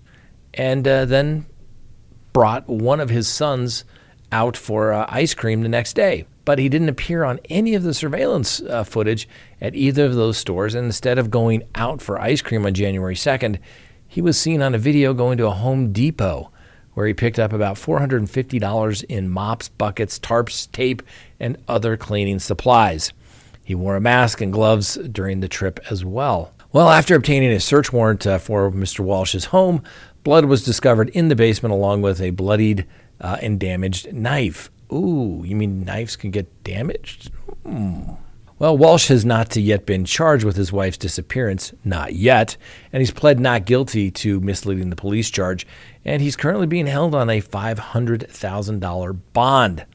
and 0.55 0.89
uh, 0.89 1.05
then 1.05 1.45
brought 2.33 2.67
one 2.67 3.01
of 3.01 3.11
his 3.11 3.29
sons 3.29 3.85
out 4.35 4.57
for 4.57 4.93
uh, 4.93 5.07
ice 5.09 5.33
cream 5.33 5.63
the 5.63 5.69
next 5.69 5.95
day. 5.95 6.27
But 6.45 6.59
he 6.59 6.69
didn't 6.69 6.89
appear 6.89 7.23
on 7.25 7.39
any 7.49 7.75
of 7.75 7.85
the 7.85 7.95
surveillance 7.95 8.61
uh, 8.61 8.83
footage 8.85 9.29
at 9.61 9.77
either 9.77 10.05
of 10.05 10.17
those 10.17 10.37
stores. 10.37 10.75
And 10.75 10.85
instead 10.85 11.19
of 11.19 11.31
going 11.31 11.63
out 11.77 12.03
for 12.03 12.21
ice 12.21 12.43
cream 12.43 12.67
on 12.67 12.75
January 12.75 13.15
2nd, 13.15 13.61
he 14.09 14.21
was 14.21 14.39
seen 14.39 14.61
on 14.61 14.75
a 14.75 14.79
video 14.79 15.15
going 15.15 15.39
to 15.39 15.47
a 15.47 15.51
Home 15.51 15.93
Depot 15.93 16.51
where 16.95 17.07
he 17.07 17.15
picked 17.15 17.39
up 17.39 17.53
about 17.53 17.77
$450 17.77 19.05
in 19.05 19.29
mops, 19.29 19.69
buckets, 19.69 20.19
tarps, 20.19 20.71
tape, 20.71 21.03
and 21.41 21.57
other 21.67 21.97
cleaning 21.97 22.39
supplies. 22.39 23.13
He 23.65 23.75
wore 23.75 23.97
a 23.97 24.01
mask 24.01 24.41
and 24.41 24.53
gloves 24.53 24.95
during 24.97 25.41
the 25.41 25.49
trip 25.49 25.81
as 25.91 26.05
well. 26.05 26.53
Well, 26.73 26.91
after 26.91 27.15
obtaining 27.15 27.51
a 27.51 27.61
search 27.61 27.93
warrant 27.93 28.27
uh, 28.27 28.39
for 28.39 28.71
Mr. 28.71 29.01
Walshe's 29.01 29.47
home, 29.47 29.83
blood 30.23 30.45
was 30.45 30.65
discovered 30.65 31.09
in 31.11 31.29
the 31.29 31.37
basement 31.37 31.73
along 31.73 32.03
with 32.03 32.21
a 32.21 32.31
bloodied 32.31 32.87
uh, 33.25 33.39
and 33.41 33.59
damaged 33.59 34.13
knife. 34.13 34.71
Ooh, 34.93 35.43
you 35.47 35.57
mean 35.57 35.83
knives 35.85 36.15
can 36.15 36.31
get 36.31 36.63
damaged? 36.63 37.31
Hmm. 37.65 38.03
Well, 38.59 38.79
Walshe 38.79 39.09
has 39.09 39.25
not 39.25 39.57
yet 39.57 39.87
been 39.87 40.05
charged 40.05 40.45
with 40.45 40.57
his 40.57 40.73
wife's 40.73 40.99
disappearance, 40.99 41.73
not 41.85 42.13
yet, 42.13 42.57
and 42.93 43.01
he's 43.01 43.11
pled 43.11 43.41
not 43.41 43.65
guilty 43.65 44.11
to 44.13 44.41
misleading 44.41 44.91
the 44.91 44.97
police 44.97 45.31
charge, 45.31 45.67
and 46.05 46.21
he's 46.21 46.37
currently 46.37 46.67
being 46.67 46.87
held 46.87 47.15
on 47.15 47.31
a 47.31 47.41
$500,000 47.41 49.21
bond. 49.33 49.87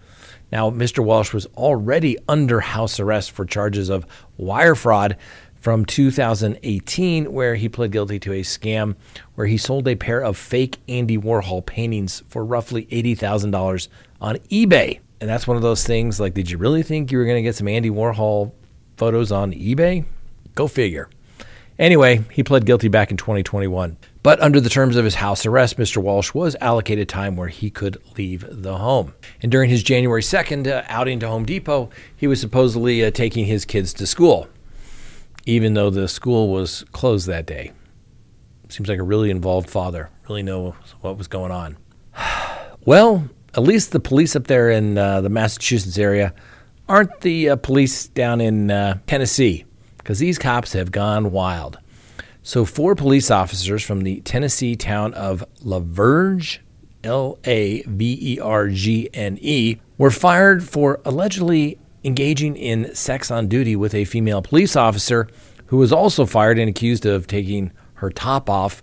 Now, 0.52 0.72
Mr. 0.72 1.06
Walshe 1.06 1.32
was 1.32 1.46
already 1.56 2.18
under 2.28 2.60
house 2.60 3.00
arrest 3.00 3.32
for 3.32 3.46
charges 3.46 3.90
of 3.90 4.08
wire 4.38 4.76
fraud 4.76 5.18
from 5.60 5.86
2018, 5.86 7.32
where 7.32 7.56
he 7.56 7.70
pled 7.70 7.92
guilty 7.92 8.20
to 8.20 8.34
a 8.34 8.42
scam 8.42 8.96
where 9.36 9.48
he 9.48 9.58
sold 9.58 9.88
a 9.88 9.96
pair 9.96 10.22
of 10.22 10.38
fake 10.38 10.78
Andy 10.88 11.18
Warhol 11.18 11.66
paintings 11.66 12.24
for 12.28 12.46
roughly 12.46 12.86
$80,000 12.86 13.88
on 14.22 14.38
eBay. 14.38 15.00
And 15.22 15.30
that's 15.30 15.48
one 15.48 15.58
of 15.58 15.64
those 15.64 15.84
things 15.84 16.20
like, 16.20 16.34
did 16.34 16.50
you 16.50 16.58
really 16.58 16.84
think 16.84 17.12
you 17.12 17.18
were 17.18 17.26
going 17.26 17.38
to 17.38 17.42
get 17.42 17.56
some 17.56 17.68
Andy 17.68 17.90
Warhol 17.90 18.54
photos 18.98 19.32
on 19.32 19.52
eBay? 19.52 20.06
Go 20.56 20.68
figure. 20.68 21.10
Anyway, 21.78 22.22
he 22.32 22.44
pled 22.44 22.66
guilty 22.66 22.90
back 22.90 23.10
in 23.10 23.16
2021. 23.16 23.96
But 24.22 24.42
under 24.42 24.60
the 24.60 24.70
terms 24.70 24.98
of 24.98 25.06
his 25.06 25.16
house 25.16 25.46
arrest, 25.46 25.78
Mr. 25.78 26.04
Walshe 26.04 26.34
was 26.34 26.58
allocated 26.60 27.08
time 27.08 27.38
where 27.38 27.48
he 27.48 27.70
could 27.70 27.98
leave 28.18 28.46
the 28.50 28.78
home. 28.78 29.14
And 29.42 29.50
during 29.50 29.70
his 29.70 29.82
January 29.82 30.22
2nd 30.22 30.68
uh, 30.68 30.84
outing 30.90 31.20
to 31.22 31.28
Home 31.30 31.46
Depot, 31.46 31.90
he 32.18 32.28
was 32.28 32.42
supposedly 32.42 33.04
uh, 33.04 33.12
taking 33.12 33.46
his 33.46 33.64
kids 33.64 33.94
to 33.94 34.06
school, 34.06 34.50
even 35.50 35.74
though 35.74 35.90
the 35.90 36.08
school 36.08 36.50
was 36.50 36.86
closed 36.92 37.26
that 37.26 37.48
day. 37.48 37.72
Seems 38.70 38.88
like 38.88 39.00
a 39.00 39.04
really 39.04 39.32
involved 39.32 39.68
father, 39.68 40.12
really 40.30 40.44
knows 40.44 40.76
what 41.02 41.18
was 41.18 41.28
going 41.28 41.52
on. 41.52 41.76
well, 42.86 43.28
at 43.56 43.64
least 43.64 43.92
the 43.92 44.00
police 44.00 44.36
up 44.36 44.46
there 44.46 44.70
in 44.70 44.96
uh, 44.96 45.22
the 45.22 45.30
Massachusetts 45.30 45.98
area 45.98 46.36
aren't 46.88 47.22
the 47.22 47.50
uh, 47.50 47.56
police 47.56 48.08
down 48.10 48.42
in 48.42 48.70
uh, 48.70 49.00
Tennessee, 49.08 49.66
because 49.98 50.20
these 50.20 50.38
cops 50.38 50.74
have 50.74 50.92
gone 50.92 51.32
wild. 51.32 51.80
So, 52.44 52.64
four 52.64 52.94
police 52.94 53.32
officers 53.32 53.84
from 53.84 54.02
the 54.02 54.22
Tennessee 54.22 54.76
town 54.76 55.16
of 55.16 55.44
LaVergne, 55.64 56.60
L 57.04 57.40
A 57.46 57.82
V 57.84 58.18
E 58.22 58.40
R 58.40 58.68
G 58.70 59.10
N 59.16 59.40
E, 59.42 59.78
were 59.98 60.12
fired 60.12 60.64
for 60.64 61.02
allegedly 61.06 61.80
engaging 62.04 62.56
in 62.56 62.94
sex 62.96 63.30
on 63.32 63.48
duty 63.48 63.76
with 63.76 63.94
a 63.94 64.06
female 64.06 64.42
police 64.42 64.76
officer 64.76 65.28
who 65.68 65.78
was 65.78 65.92
also 65.92 66.26
fired 66.26 66.58
and 66.58 66.70
accused 66.70 67.06
of 67.06 67.28
taking 67.28 67.72
her 67.96 68.10
top 68.10 68.50
off 68.50 68.82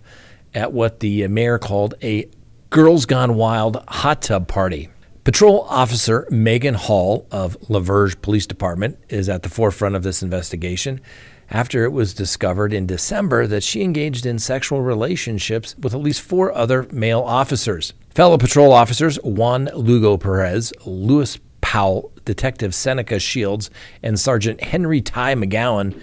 at 0.53 0.71
what 0.71 0.99
the 0.99 1.27
mayor 1.27 1.57
called 1.57 1.95
a 2.01 2.29
Girls 2.69 3.05
Gone 3.05 3.35
Wild 3.35 3.83
hot 3.87 4.21
tub 4.21 4.47
party. 4.47 4.89
Patrol 5.23 5.61
Officer 5.63 6.25
Megan 6.29 6.75
Hall 6.75 7.27
of 7.31 7.59
LaVergne 7.61 8.21
Police 8.21 8.47
Department 8.47 8.97
is 9.09 9.27
at 9.27 9.43
the 9.43 9.49
forefront 9.49 9.95
of 9.95 10.03
this 10.03 10.23
investigation 10.23 11.01
after 11.49 11.83
it 11.83 11.91
was 11.91 12.13
discovered 12.13 12.73
in 12.73 12.85
December 12.85 13.47
that 13.47 13.63
she 13.63 13.81
engaged 13.81 14.25
in 14.25 14.39
sexual 14.39 14.81
relationships 14.81 15.75
with 15.77 15.93
at 15.93 15.99
least 15.99 16.21
four 16.21 16.53
other 16.53 16.87
male 16.91 17.21
officers. 17.21 17.93
Fellow 18.15 18.37
patrol 18.37 18.71
officers 18.71 19.17
Juan 19.23 19.69
Lugo 19.73 20.17
Perez, 20.17 20.73
Louis 20.85 21.37
Powell, 21.67 22.13
Detective 22.23 22.73
Seneca 22.73 23.19
Shields, 23.19 23.69
and 24.01 24.17
Sergeant 24.17 24.63
Henry 24.63 25.01
Ty 25.01 25.35
McGowan 25.35 25.99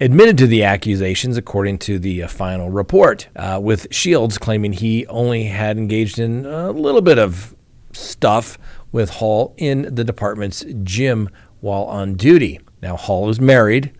admitted 0.00 0.38
to 0.38 0.46
the 0.46 0.62
accusations, 0.62 1.36
according 1.36 1.78
to 1.78 1.98
the 1.98 2.22
uh, 2.22 2.28
final 2.28 2.70
report, 2.70 3.26
uh, 3.34 3.58
with 3.60 3.92
Shields 3.92 4.38
claiming 4.38 4.74
he 4.74 5.08
only 5.08 5.42
had 5.46 5.76
engaged 5.76 6.20
in 6.20 6.46
a 6.46 6.70
little 6.70 7.00
bit 7.00 7.18
of 7.18 7.56
stuff 7.92 8.58
with 8.92 9.10
Hall 9.10 9.54
in 9.56 9.92
the 9.92 10.04
department's 10.04 10.64
gym 10.84 11.28
while 11.58 11.82
on 11.86 12.14
duty. 12.14 12.60
Now, 12.80 12.96
Hall 12.96 13.28
is 13.28 13.40
married 13.40 13.92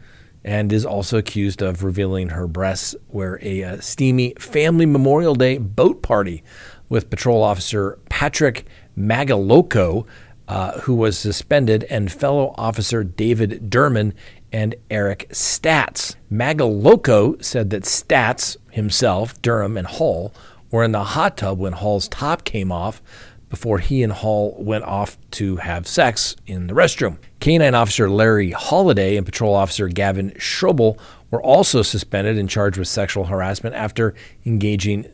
and 0.45 0.73
is 0.73 0.87
also 0.87 1.19
accused 1.19 1.63
of 1.63 1.83
revealing 1.83 2.29
her 2.29 2.47
breasts 2.47 2.95
where 3.09 3.41
a, 3.43 3.65
uh, 3.65 3.81
steamy 3.81 4.35
family 4.39 4.87
Memorial 4.87 5.35
Day 5.35 5.59
boat 5.59 6.01
party 6.01 6.45
with 6.89 7.11
patrol 7.11 7.43
officer 7.43 7.99
Patrick 8.09 8.67
Magalocco, 8.97 10.07
uh, 10.49 10.81
who 10.81 10.95
was 10.95 11.19
suspended, 11.19 11.85
and 11.85 12.11
fellow 12.11 12.55
officer 12.57 13.05
David 13.05 13.71
Durham 13.71 14.13
and 14.51 14.75
Eric 14.91 15.29
Stats. 15.31 16.17
Magaloco 16.33 17.43
said 17.45 17.71
that 17.71 17.83
Stats 17.83 18.57
himself, 18.71 19.41
Durham, 19.43 19.77
and 19.77 19.87
Hall 19.87 20.33
were 20.71 20.85
in 20.85 20.93
the 20.93 21.05
hot 21.05 21.37
tub 21.37 21.59
when 21.59 21.75
Hall's 21.75 22.09
top 22.09 22.45
came 22.45 22.73
off 22.73 23.03
before 23.51 23.79
he 23.79 24.03
and 24.03 24.13
Hall 24.13 24.57
went 24.59 24.85
off 24.85 25.19
to 25.33 25.57
have 25.57 25.87
sex 25.87 26.37
in 26.47 26.67
the 26.67 26.75
restroom. 26.75 27.19
Canine 27.41 27.75
Officer 27.75 28.11
Larry 28.11 28.51
Holliday 28.51 29.17
and 29.17 29.25
Patrol 29.25 29.55
Officer 29.55 29.89
Gavin 29.89 30.33
Schroebel 30.33 30.99
were 31.31 31.43
also 31.43 31.83
suspended 31.83 32.39
and 32.39 32.49
charged 32.49 32.79
with 32.79 32.89
sexual 32.89 33.25
harassment 33.25 33.75
after 33.75 34.15
engaging 34.45 35.07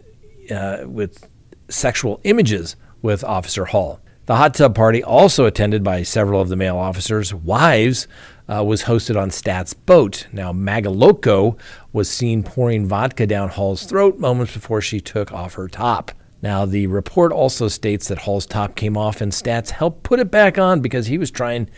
uh, 0.51 0.85
with 0.87 1.29
sexual 1.69 2.21
images 2.25 2.77
with 3.03 3.25
Officer 3.25 3.67
Hall. 3.67 4.01
The 4.27 4.37
hot 4.37 4.55
tub 4.55 4.75
party, 4.75 5.03
also 5.03 5.45
attended 5.45 5.85
by 5.85 6.03
several 6.03 6.41
of 6.41 6.49
the 6.49 6.57
male 6.57 6.79
officers' 6.79 7.35
wives, 7.35 8.09
uh, 8.49 8.65
was 8.65 8.85
hosted 8.85 9.21
on 9.21 9.31
Stat's 9.31 9.75
boat. 9.75 10.27
Now, 10.33 10.51
Magalocco 10.51 11.59
was 11.93 12.09
seen 12.09 12.43
pouring 12.43 12.87
vodka 12.87 13.27
down 13.27 13.51
Hall's 13.51 13.85
throat 13.85 14.19
moments 14.19 14.55
before 14.55 14.81
she 14.81 15.01
took 15.01 15.31
off 15.33 15.55
her 15.55 15.69
top. 15.69 16.11
Now, 16.41 16.65
the 16.65 16.87
report 16.87 17.33
also 17.33 17.69
states 17.69 18.09
that 18.09 18.19
Hall's 18.19 18.47
top 18.47 18.77
came 18.77 18.97
off 18.97 19.21
and 19.21 19.33
Stats 19.33 19.71
helped 19.71 20.03
put 20.03 20.21
it 20.21 20.31
back 20.31 20.59
on 20.59 20.81
because 20.81 21.07
he 21.07 21.19
was 21.19 21.31
trying 21.31 21.69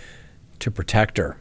to 0.60 0.70
protect 0.70 1.18
her. 1.18 1.40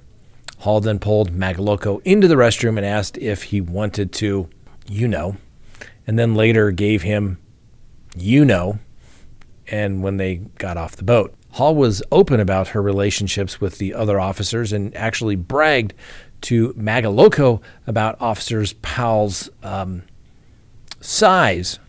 Hall 0.60 0.80
then 0.80 1.00
pulled 1.00 1.32
Magalocco 1.32 2.02
into 2.04 2.28
the 2.28 2.36
restroom 2.36 2.78
and 2.78 2.86
asked 2.86 3.18
if 3.18 3.44
he 3.44 3.62
wanted 3.62 4.12
to, 4.14 4.50
you 4.88 5.08
know, 5.08 5.38
and 6.08 6.18
then 6.18 6.36
later 6.36 6.72
gave 6.72 7.04
him, 7.04 7.38
you 8.16 8.46
know, 8.46 8.80
and 9.67 10.03
when 10.03 10.17
they 10.17 10.36
got 10.57 10.77
off 10.77 10.95
the 10.95 11.03
boat. 11.03 11.34
Hall 11.51 11.75
was 11.75 12.03
open 12.12 12.39
about 12.39 12.69
her 12.69 12.81
relationships 12.81 13.62
with 13.62 13.77
the 13.77 13.93
other 13.93 14.19
officers 14.19 14.74
and 14.74 14.95
actually 14.95 15.36
bragged 15.36 15.93
to 16.41 16.74
Magaloco 16.74 17.62
about 17.88 18.19
Officers 18.19 18.74
Powell's 18.74 19.50
um, 19.63 20.03
size 21.00 21.79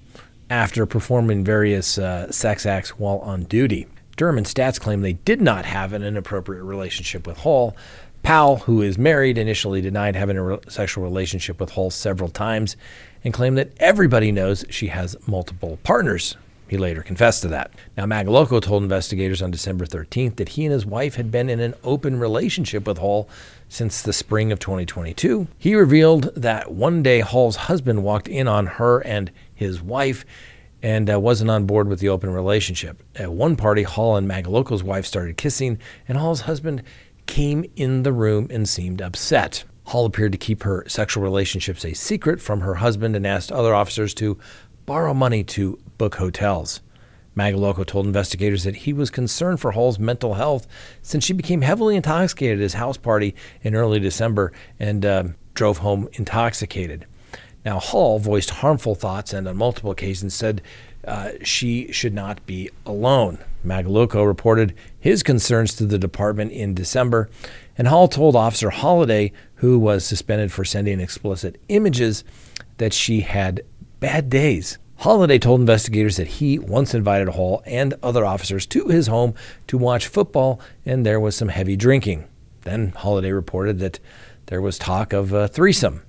after 0.49 0.87
performing 0.87 1.43
various 1.43 1.99
uh, 1.99 2.31
sex 2.31 2.65
acts 2.65 2.91
while 2.91 3.19
on 3.19 3.45
duty. 3.45 3.87
Durham 4.17 4.39
and 4.39 4.47
Statz 4.47 4.81
claim 4.81 5.03
they 5.03 5.15
did 5.15 5.41
not 5.41 5.65
have 5.67 5.93
an 5.93 6.03
inappropriate 6.03 6.63
relationship 6.63 7.27
with 7.27 7.39
Hall. 7.39 7.77
Powell, 8.23 8.57
who 8.57 8.83
is 8.83 8.97
married, 8.97 9.37
initially 9.37 9.81
denied 9.81 10.17
having 10.17 10.37
a 10.37 10.43
re- 10.43 10.59
sexual 10.69 11.05
relationship 11.05 11.61
with 11.61 11.71
Hall 11.71 11.91
several 11.91 12.31
times 12.31 12.77
and 13.25 13.35
claimed 13.35 13.59
that 13.59 13.73
everybody 13.79 14.33
knows 14.33 14.65
she 14.71 14.89
has 14.89 15.17
multiple 15.27 15.79
partners. 15.83 16.37
He 16.69 16.77
later 16.77 17.03
confessed 17.03 17.43
to 17.43 17.49
that. 17.49 17.73
Now, 17.97 18.07
Magalocco 18.07 18.61
told 18.61 18.83
investigators 18.83 19.41
on 19.41 19.51
December 19.51 19.87
13th 19.87 20.37
that 20.37 20.51
he 20.51 20.65
and 20.65 20.73
his 20.73 20.85
wife 20.85 21.15
had 21.15 21.31
been 21.31 21.49
in 21.49 21.61
an 21.61 21.75
open 21.85 22.19
relationship 22.19 22.87
with 22.87 22.99
Hall 22.99 23.29
since 23.69 24.03
the 24.03 24.13
spring 24.13 24.51
of 24.51 24.59
2022. 24.59 25.47
He 25.59 25.75
revealed 25.75 26.35
that 26.35 26.73
one 26.73 27.03
day 27.03 27.21
Hall's 27.21 27.57
husband 27.57 28.03
walked 28.03 28.29
in 28.29 28.49
on 28.49 28.67
her 28.67 29.01
and 29.01 29.31
his 29.55 29.81
wife 29.81 30.25
and 30.83 31.11
uh, 31.11 31.19
wasn't 31.19 31.51
on 31.51 31.67
board 31.67 31.89
with 31.89 32.01
the 32.01 32.09
open 32.09 32.31
relationship. 32.31 33.03
At 33.15 33.33
one 33.33 33.57
party, 33.57 33.83
Hall 33.83 34.17
and 34.17 34.29
Magalocco's 34.29 34.83
wife 34.83 35.07
started 35.07 35.37
kissing, 35.37 35.79
and 36.07 36.19
Hall's 36.19 36.43
husband 36.43 36.83
came 37.27 37.65
in 37.77 38.03
the 38.03 38.13
room 38.13 38.49
and 38.51 38.69
seemed 38.69 39.03
upset. 39.03 39.65
Hall 39.87 40.05
appeared 40.05 40.33
to 40.33 40.39
keep 40.39 40.65
her 40.65 40.85
sexual 40.89 41.23
relationships 41.23 41.85
a 41.85 41.95
secret 41.95 42.41
from 42.41 42.61
her 42.61 42.75
husband 42.77 43.15
and 43.15 43.27
asked 43.27 43.53
other 43.53 43.75
officers 43.75 44.15
to 44.15 44.37
borrow 44.87 45.13
money 45.13 45.45
to 45.45 45.79
book 45.99 46.15
hotels. 46.15 46.81
Magalocco 47.37 47.85
told 47.85 48.07
investigators 48.07 48.65
that 48.65 48.77
he 48.77 48.93
was 48.93 49.11
concerned 49.11 49.61
for 49.61 49.73
Hall's 49.73 49.99
mental 49.99 50.35
health 50.35 50.67
since 51.03 51.25
she 51.25 51.35
became 51.35 51.61
heavily 51.61 51.97
intoxicated 51.97 52.59
at 52.59 52.63
his 52.63 52.75
house 52.75 52.97
party 52.97 53.35
in 53.63 53.75
early 53.75 54.01
December 54.01 54.53
and 54.81 55.05
uh, 55.05 55.25
drove 55.53 55.79
home 55.79 56.09
intoxicated. 56.15 57.05
Now, 57.65 57.79
Hall 57.79 58.19
voiced 58.19 58.51
harmful 58.51 58.95
thoughts 58.95 59.33
and 59.35 59.47
on 59.47 59.57
multiple 59.57 59.91
occasions 59.91 60.33
said 60.35 60.63
uh, 61.07 61.33
she 61.43 61.93
should 61.93 62.15
not 62.15 62.45
be 62.47 62.71
alone. 62.87 63.39
Magalocco 63.65 64.27
reported 64.27 64.75
his 64.99 65.23
concerns 65.23 65.75
to 65.75 65.85
the 65.85 65.99
department 65.99 66.53
in 66.53 66.75
December, 66.75 67.29
and 67.77 67.89
Hall 67.89 68.09
told 68.09 68.35
Officer 68.35 68.71
Holliday, 68.71 69.33
who 69.57 69.79
was 69.79 70.05
suspended 70.05 70.53
for 70.53 70.65
sending 70.65 71.01
explicit 71.01 71.61
images, 71.69 72.25
that 72.79 72.93
she 72.93 73.23
had 73.23 73.63
bad 74.01 74.31
days. 74.31 74.79
Holliday 74.99 75.39
told 75.39 75.61
investigators 75.61 76.17
that 76.17 76.27
he 76.27 76.59
once 76.59 76.95
invited 76.95 77.29
Hall 77.29 77.63
and 77.67 77.95
other 78.03 78.25
officers 78.25 78.67
to 78.67 78.89
his 78.89 79.09
home 79.09 79.35
to 79.67 79.77
watch 79.77 80.07
football, 80.07 80.61
and 80.87 81.05
there 81.05 81.21
was 81.21 81.37
some 81.37 81.49
heavy 81.49 81.77
drinking. 81.77 82.27
Then 82.63 82.93
Holliday 82.93 83.31
reported 83.31 83.79
that 83.81 84.01
there 84.47 84.63
was 84.63 84.79
talk 84.79 85.13
of 85.13 85.33
a 85.33 85.49
threesome 85.49 86.03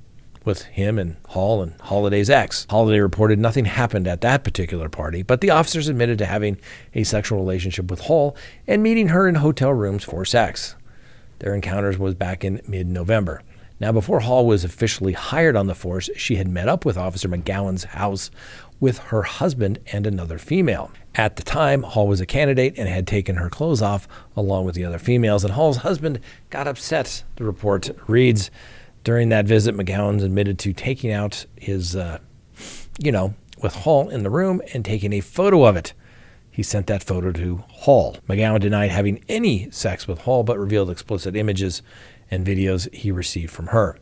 with 0.46 0.64
him 0.64 0.98
and 0.98 1.18
Hall 1.28 1.62
and 1.62 1.80
Holliday's 1.82 2.30
ex. 2.30 2.66
Holliday 2.70 3.00
reported 3.00 3.38
nothing 3.38 3.66
happened 3.66 4.08
at 4.08 4.22
that 4.22 4.46
particular 4.46 4.88
party, 4.88 5.22
but 5.22 5.42
the 5.42 5.50
officers 5.50 5.90
admitted 5.90 6.18
to 6.20 6.26
having 6.26 6.58
a 6.96 7.04
sexual 7.04 7.38
relationship 7.38 7.92
with 7.92 8.02
Hall 8.02 8.36
and 8.66 8.82
meeting 8.82 9.10
her 9.10 9.28
in 9.28 9.36
hotel 9.36 9.74
rooms 9.74 10.06
for 10.06 10.24
sex. 10.24 10.76
Their 11.40 11.54
encounters 11.54 11.98
was 11.98 12.16
back 12.16 12.46
in 12.46 12.62
mid 12.68 12.88
November. 12.88 13.42
Now, 13.80 13.92
before 13.92 14.22
Hall 14.22 14.48
was 14.48 14.64
officially 14.64 15.14
hired 15.14 15.56
on 15.56 15.68
the 15.68 15.76
force, 15.76 16.10
she 16.16 16.38
had 16.38 16.48
met 16.48 16.68
up 16.68 16.84
with 16.84 16.98
Officer 16.98 17.30
McGowan's 17.30 17.84
house 17.84 18.32
with 18.80 18.98
her 18.98 19.24
husband 19.24 19.80
and 19.92 20.08
another 20.08 20.38
female. 20.38 20.92
At 21.14 21.36
the 21.36 21.44
time, 21.44 21.84
Hall 21.84 22.08
was 22.08 22.22
a 22.22 22.26
candidate 22.26 22.76
and 22.78 22.88
had 22.88 23.06
taken 23.06 23.36
her 23.36 23.50
clothes 23.50 23.82
off 23.82 24.08
along 24.36 24.66
with 24.66 24.76
the 24.76 24.86
other 24.86 25.00
females, 25.00 25.44
and 25.44 25.54
Hall's 25.54 25.78
husband 25.78 26.20
got 26.50 26.68
upset, 26.68 27.24
the 27.36 27.44
report 27.44 27.90
reads. 28.08 28.50
During 29.04 29.30
that 29.30 29.46
visit, 29.46 29.76
McGowan 29.76 30.24
admitted 30.24 30.60
to 30.60 30.74
taking 30.74 31.12
out 31.12 31.46
his, 31.56 31.96
uh, 31.96 32.20
you 33.00 33.12
know, 33.12 33.36
with 33.62 33.74
Hall 33.74 34.10
in 34.10 34.24
the 34.24 34.30
room 34.30 34.62
and 34.74 34.84
taking 34.84 35.14
a 35.14 35.22
photo 35.22 35.66
of 35.66 35.76
it. 35.76 35.94
He 36.52 36.64
sent 36.64 36.88
that 36.88 37.04
photo 37.04 37.32
to 37.32 37.58
Hall. 37.70 38.18
McGowan 38.28 38.60
denied 38.60 38.90
having 38.90 39.24
any 39.30 39.70
sex 39.70 40.08
with 40.08 40.22
Hall, 40.22 40.44
but 40.44 40.58
revealed 40.58 40.90
explicit 40.90 41.36
images 41.36 41.84
and 42.30 42.46
videos 42.46 42.94
he 42.94 43.12
received 43.12 43.52
from 43.52 43.68
her. 43.68 43.98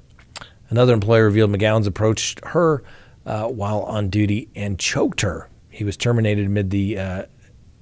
Another 0.70 0.94
employee 0.94 1.22
revealed 1.22 1.52
McGowan's 1.52 1.88
approached 1.88 2.40
her 2.46 2.84
uh, 3.26 3.48
while 3.48 3.82
on 3.82 4.10
duty 4.10 4.50
and 4.56 4.80
choked 4.80 5.22
her. 5.22 5.50
He 5.70 5.84
was 5.84 5.98
terminated 5.98 6.46
amid 6.46 6.70
the 6.70 6.98
uh, 6.98 7.26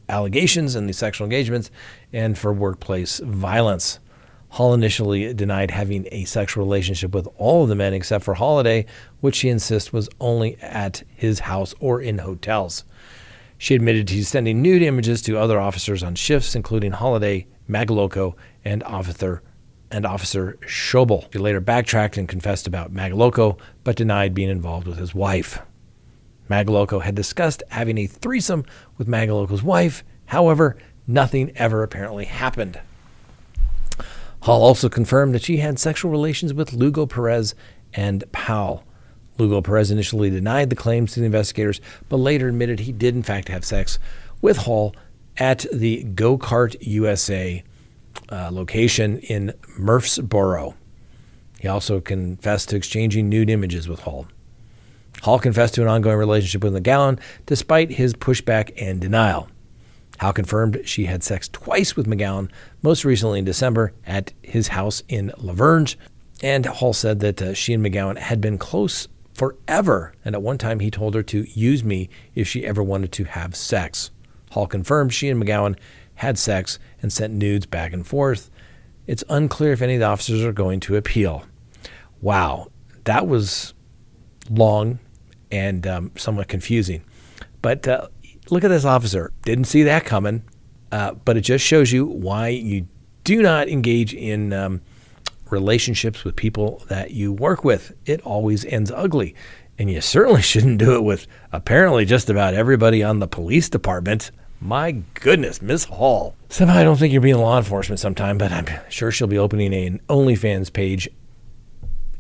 allegations 0.10 0.76
and 0.76 0.88
the 0.88 0.94
sexual 0.94 1.26
engagements 1.26 1.72
and 2.12 2.38
for 2.38 2.52
workplace 2.52 3.20
violence. 3.20 4.00
Hall 4.50 4.74
initially 4.74 5.34
denied 5.34 5.72
having 5.72 6.08
a 6.12 6.26
sexual 6.26 6.64
relationship 6.64 7.14
with 7.14 7.28
all 7.38 7.64
of 7.64 7.70
the 7.70 7.76
men 7.76 7.94
except 7.94 8.24
for 8.24 8.36
Holiday, 8.36 8.86
which 9.20 9.36
she 9.38 9.50
insists 9.50 9.92
was 9.92 10.10
only 10.20 10.58
at 10.62 11.04
his 11.16 11.40
house 11.40 11.74
or 11.80 12.02
in 12.02 12.20
hotels. 12.20 12.84
She 13.58 13.76
admitted 13.76 14.08
to 14.10 14.24
sending 14.24 14.62
nude 14.62 14.84
images 14.84 15.22
to 15.24 15.40
other 15.40 15.60
officers 15.60 16.04
on 16.04 16.16
shifts, 16.16 16.56
including 16.56 16.92
Holiday, 16.92 17.48
Magaloko, 17.68 18.36
and 18.64 18.84
Officer 18.84 19.42
and 19.94 20.06
Officer 20.06 20.58
Schobel. 20.66 21.32
He 21.32 21.40
later 21.40 21.62
backtracked 21.62 22.18
and 22.18 22.28
confessed 22.28 22.68
about 22.68 22.94
Magaloco, 22.94 23.58
but 23.84 23.96
denied 23.96 24.34
being 24.34 24.50
involved 24.50 24.88
with 24.88 24.98
his 24.98 25.14
wife. 25.16 25.62
Magaloco 26.50 27.02
had 27.02 27.16
discussed 27.16 27.64
having 27.70 27.98
a 27.98 28.08
threesome 28.08 28.66
with 28.98 29.08
Magaloco's 29.08 29.64
wife. 29.64 30.04
However, 30.26 30.76
nothing 31.08 31.52
ever 31.56 31.84
apparently 31.84 32.26
happened. 32.26 32.82
Hall 34.42 34.64
also 34.64 34.90
confirmed 34.90 35.36
that 35.36 35.44
she 35.44 35.58
had 35.58 35.80
sexual 35.80 36.12
relations 36.12 36.54
with 36.54 36.74
Lugo 36.74 37.06
Perez 37.06 37.56
and 37.94 38.30
Powell. 38.34 38.84
Lugo 39.38 39.62
Perez 39.62 39.90
initially 39.90 40.30
denied 40.30 40.70
the 40.70 40.76
claims 40.76 41.14
to 41.14 41.20
the 41.20 41.26
investigators, 41.26 41.80
but 42.10 42.18
later 42.18 42.50
admitted 42.50 42.82
he 42.82 42.92
did, 42.92 43.16
in 43.16 43.24
fact, 43.24 43.48
have 43.48 43.64
sex 43.64 44.00
with 44.42 44.58
Hall 44.58 44.96
at 45.38 45.66
the 45.72 46.04
Go 46.04 46.38
Kart 46.38 46.76
USA 46.82 47.64
uh, 48.32 48.50
location 48.52 49.20
in 49.20 49.54
Murfreesboro. 49.78 50.76
He 51.60 51.68
also 51.68 52.02
confessed 52.02 52.70
to 52.70 52.76
exchanging 52.76 53.30
nude 53.30 53.50
images 53.50 53.88
with 53.88 54.02
Hall. 54.02 54.28
Hall 55.22 55.40
confessed 55.40 55.76
to 55.76 55.82
an 55.82 55.88
ongoing 55.88 56.18
relationship 56.18 56.64
with 56.64 56.74
McGowan 56.74 57.20
despite 57.46 57.92
his 57.92 58.14
pushback 58.14 58.74
and 58.78 59.00
denial. 59.00 59.48
Hall 60.20 60.34
confirmed 60.34 60.82
she 60.86 61.06
had 61.06 61.24
sex 61.24 61.48
twice 61.50 61.96
with 61.96 62.08
McGowan, 62.08 62.50
most 62.82 63.06
recently 63.06 63.40
in 63.40 63.46
December 63.46 63.94
at 64.06 64.34
his 64.42 64.70
house 64.70 65.04
in 65.08 65.32
La 65.38 65.54
Vergne. 65.54 65.96
And 66.42 66.66
Hall 66.66 66.94
said 66.94 67.20
that 67.22 67.42
uh, 67.42 67.54
she 67.54 67.74
and 67.74 67.86
McGowan 67.86 68.18
had 68.18 68.42
been 68.42 68.58
close 68.58 69.08
forever, 69.34 70.14
and 70.26 70.36
at 70.36 70.42
one 70.42 70.58
time 70.58 70.80
he 70.80 70.92
told 70.92 71.16
her 71.16 71.24
to 71.24 71.48
use 71.58 71.84
me 71.84 72.10
if 72.36 72.48
she 72.48 72.66
ever 72.66 72.84
wanted 72.84 73.12
to 73.14 73.24
have 73.24 73.56
sex. 73.56 74.12
Hall 74.52 74.68
confirmed 74.68 75.14
she 75.14 75.30
and 75.30 75.42
McGowan 75.42 75.78
had 76.16 76.38
sex 76.38 76.80
and 77.02 77.12
sent 77.12 77.34
nudes 77.34 77.66
back 77.66 77.94
and 77.94 78.06
forth. 78.06 78.50
It's 79.08 79.24
unclear 79.30 79.74
if 79.74 79.82
any 79.82 79.96
of 79.96 80.00
the 80.00 80.06
officers 80.06 80.44
are 80.44 80.54
going 80.54 80.80
to 80.82 80.96
appeal. 80.96 81.46
Wow, 82.22 82.72
that 83.04 83.28
was 83.28 83.74
long 84.50 85.00
and 85.52 85.86
um, 85.86 86.12
somewhat 86.16 86.48
confusing. 86.48 87.04
But 87.62 87.88
uh, 87.88 88.08
look 88.50 88.64
at 88.64 88.70
this 88.70 88.86
officer. 88.86 89.32
Didn't 89.44 89.66
see 89.66 89.84
that 89.84 90.06
coming. 90.06 90.44
Uh, 90.92 91.14
but 91.14 91.38
it 91.38 91.42
just 91.42 91.66
shows 91.66 91.92
you 91.92 92.06
why 92.06 92.50
you 92.50 92.88
do 93.24 93.42
not 93.42 93.68
engage 93.68 94.14
in 94.14 94.54
um, 94.54 94.82
relationships 95.50 96.24
with 96.24 96.36
people 96.36 96.84
that 96.88 97.12
you 97.12 97.34
work 97.34 97.64
with. 97.64 97.94
It 98.06 98.22
always 98.22 98.64
ends 98.66 98.92
ugly. 98.92 99.36
And 99.80 99.90
you 99.90 100.02
certainly 100.02 100.42
shouldn't 100.44 100.78
do 100.78 100.94
it 100.96 101.04
with 101.04 101.26
apparently 101.52 102.06
just 102.06 102.30
about 102.30 102.54
everybody 102.54 103.02
on 103.02 103.20
the 103.20 103.28
police 103.28 103.70
department. 103.70 104.32
My 104.64 104.92
goodness, 105.16 105.62
Miss 105.62 105.84
Hall. 105.84 106.36
Somehow 106.48 106.78
I 106.78 106.86
don't 106.86 106.96
think 106.96 107.12
you're 107.12 107.22
being 107.22 107.38
law 107.38 107.58
enforcement 107.58 108.00
sometime, 108.00 108.38
but 108.38 108.54
I'm 108.54 108.66
sure 108.88 109.12
she'll 109.12 109.28
be 109.28 109.38
opening 109.38 109.74
an 109.74 110.00
OnlyFans 110.08 110.72
page 110.72 111.10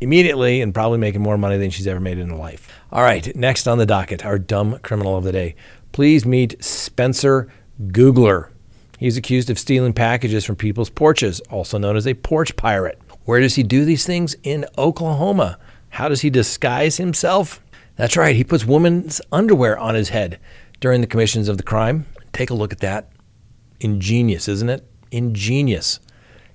immediately 0.01 0.59
and 0.59 0.73
probably 0.73 0.97
making 0.97 1.21
more 1.21 1.37
money 1.37 1.57
than 1.57 1.69
she's 1.69 1.87
ever 1.87 2.01
made 2.01 2.17
in 2.17 2.27
her 2.27 2.35
life. 2.35 2.67
All 2.91 3.01
right, 3.01 3.33
next 3.33 3.65
on 3.65 3.77
the 3.77 3.85
docket, 3.85 4.25
our 4.25 4.37
dumb 4.37 4.77
criminal 4.79 5.15
of 5.15 5.23
the 5.23 5.31
day. 5.31 5.55
Please 5.93 6.25
meet 6.25 6.61
Spencer 6.61 7.49
Googler. 7.81 8.49
He's 8.99 9.15
accused 9.15 9.49
of 9.49 9.57
stealing 9.57 9.93
packages 9.93 10.43
from 10.43 10.57
people's 10.57 10.89
porches, 10.89 11.39
also 11.49 11.77
known 11.77 11.95
as 11.95 12.05
a 12.05 12.13
porch 12.13 12.57
pirate. 12.57 12.99
Where 13.23 13.39
does 13.39 13.55
he 13.55 13.63
do 13.63 13.85
these 13.85 14.05
things? 14.05 14.35
In 14.43 14.65
Oklahoma. 14.77 15.59
How 15.91 16.09
does 16.09 16.19
he 16.19 16.29
disguise 16.29 16.97
himself? 16.97 17.63
That's 17.95 18.17
right, 18.17 18.35
he 18.35 18.43
puts 18.43 18.65
women's 18.65 19.21
underwear 19.31 19.79
on 19.79 19.95
his 19.95 20.09
head 20.09 20.41
during 20.81 20.99
the 20.99 21.07
commissions 21.07 21.47
of 21.47 21.55
the 21.55 21.63
crime. 21.63 22.05
Take 22.33 22.49
a 22.49 22.55
look 22.55 22.73
at 22.73 22.79
that. 22.79 23.09
Ingenious, 23.79 24.47
isn't 24.47 24.69
it? 24.69 24.85
Ingenious. 25.11 25.99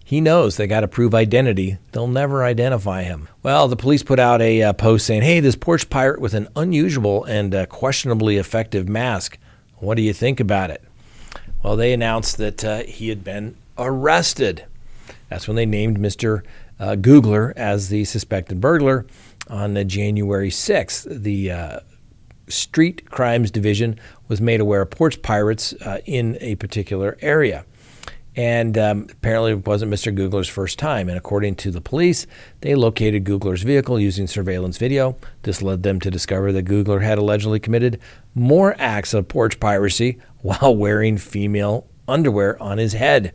He 0.05 0.21
knows 0.21 0.57
they 0.57 0.67
got 0.67 0.81
to 0.81 0.89
prove 0.89 1.15
identity. 1.15 1.79
They'll 1.93 2.09
never 2.09 2.43
identify 2.43 3.03
him. 3.03 3.29
Well, 3.43 3.69
the 3.69 3.77
police 3.77 4.03
put 4.03 4.19
out 4.19 4.41
a 4.41 4.63
uh, 4.63 4.73
post 4.73 5.07
saying, 5.07 5.23
hey, 5.23 5.41
this 5.41 5.55
porch 5.55 5.91
pirate 5.91 6.19
with 6.19 6.35
an 6.35 6.49
unusual 6.57 7.25
and 7.25 7.55
uh, 7.55 7.67
questionably 7.67 8.39
effective 8.39 8.89
mask. 8.89 9.39
What 9.77 9.97
do 9.97 10.03
you 10.03 10.13
think 10.13 10.41
about 10.41 10.71
it? 10.71 10.83
Well, 11.63 11.77
they 11.77 11.93
announced 11.93 12.39
that 12.39 12.65
uh, 12.65 12.83
he 12.85 13.11
had 13.11 13.23
been 13.23 13.57
arrested. 13.77 14.65
That's 15.29 15.47
when 15.47 15.57
they 15.57 15.67
named 15.67 15.99
Mr. 15.99 16.43
Uh, 16.81 16.97
Googler 16.97 17.53
as 17.57 17.89
the 17.91 18.05
suspected 18.05 18.61
burglar 18.61 19.05
on 19.49 19.77
uh, 19.77 19.85
January 19.85 20.51
6th. 20.51 21.23
The 21.23 21.51
uh, 21.51 21.81
Street 22.49 23.11
Crimes 23.11 23.51
Division 23.51 23.99
was 24.29 24.41
made 24.41 24.61
aware 24.61 24.83
of 24.83 24.91
porch 24.91 25.21
pirates 25.23 25.73
uh, 25.75 25.99
in 26.07 26.37
a 26.41 26.55
particular 26.57 27.17
area. 27.21 27.65
And 28.39 28.79
um, 28.79 29.09
apparently, 29.11 29.51
it 29.51 29.67
wasn't 29.67 29.93
Mr. 29.93 30.17
Googler's 30.17 30.49
first 30.49 30.79
time. 30.79 31.09
And 31.09 31.19
according 31.19 31.57
to 31.57 31.73
the 31.73 31.81
police, 31.81 32.25
they 32.61 32.77
located 32.77 33.25
Googler's 33.25 33.65
vehicle 33.65 33.99
using 33.99 34.29
surveillance 34.29 34.79
video. 34.79 35.17
This 35.43 35.61
led 35.61 35.83
them 35.83 35.99
to 36.01 36.11
discover 36.11 36.53
that 36.53 36.65
Googler 36.65 37.03
had 37.03 37.19
allegedly 37.19 37.59
committed 37.59 37.99
more 38.37 38.77
acts 38.79 39.13
of 39.13 39.27
porch 39.27 39.59
piracy 39.59 40.19
while 40.39 40.77
wearing 40.77 41.19
female 41.19 41.89
underwear 42.07 42.63
on 42.63 42.79
his 42.79 42.93
head. 42.93 43.33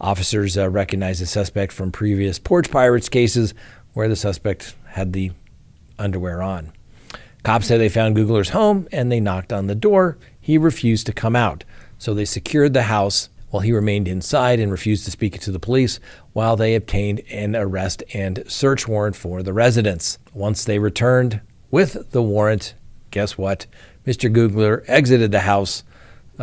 Officers 0.00 0.58
uh, 0.58 0.68
recognized 0.68 1.22
the 1.22 1.26
suspect 1.26 1.72
from 1.72 1.92
previous 1.92 2.40
porch 2.40 2.70
pirates 2.72 3.08
cases 3.08 3.54
where 3.92 4.08
the 4.08 4.16
suspect 4.16 4.74
had 4.88 5.12
the 5.12 5.30
underwear 5.96 6.42
on. 6.42 6.72
Cops 7.44 7.66
said 7.66 7.78
they 7.78 7.90
found 7.90 8.16
Googler's 8.16 8.48
home 8.48 8.88
and 8.90 9.12
they 9.12 9.20
knocked 9.20 9.52
on 9.52 9.66
the 9.66 9.74
door. 9.74 10.18
He 10.40 10.58
refused 10.58 11.06
to 11.06 11.12
come 11.12 11.36
out. 11.36 11.62
So 11.98 12.14
they 12.14 12.24
secured 12.24 12.72
the 12.72 12.84
house 12.84 13.28
while 13.50 13.60
he 13.60 13.70
remained 13.70 14.08
inside 14.08 14.58
and 14.58 14.72
refused 14.72 15.04
to 15.04 15.10
speak 15.10 15.38
to 15.38 15.52
the 15.52 15.60
police 15.60 16.00
while 16.32 16.56
they 16.56 16.74
obtained 16.74 17.20
an 17.30 17.54
arrest 17.54 18.02
and 18.12 18.42
search 18.48 18.88
warrant 18.88 19.14
for 19.14 19.42
the 19.42 19.52
residence. 19.52 20.18
Once 20.32 20.64
they 20.64 20.78
returned 20.78 21.40
with 21.70 22.10
the 22.10 22.22
warrant, 22.22 22.74
guess 23.10 23.38
what? 23.38 23.66
Mr. 24.06 24.34
Googler 24.34 24.82
exited 24.88 25.30
the 25.30 25.40
house 25.40 25.84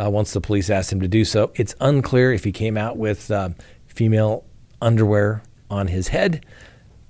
uh, 0.00 0.08
once 0.08 0.32
the 0.32 0.40
police 0.40 0.70
asked 0.70 0.92
him 0.92 1.00
to 1.00 1.08
do 1.08 1.24
so. 1.24 1.52
It's 1.56 1.74
unclear 1.80 2.32
if 2.32 2.44
he 2.44 2.52
came 2.52 2.76
out 2.76 2.96
with 2.96 3.30
uh, 3.30 3.50
female 3.86 4.44
underwear 4.80 5.42
on 5.68 5.88
his 5.88 6.08
head. 6.08 6.46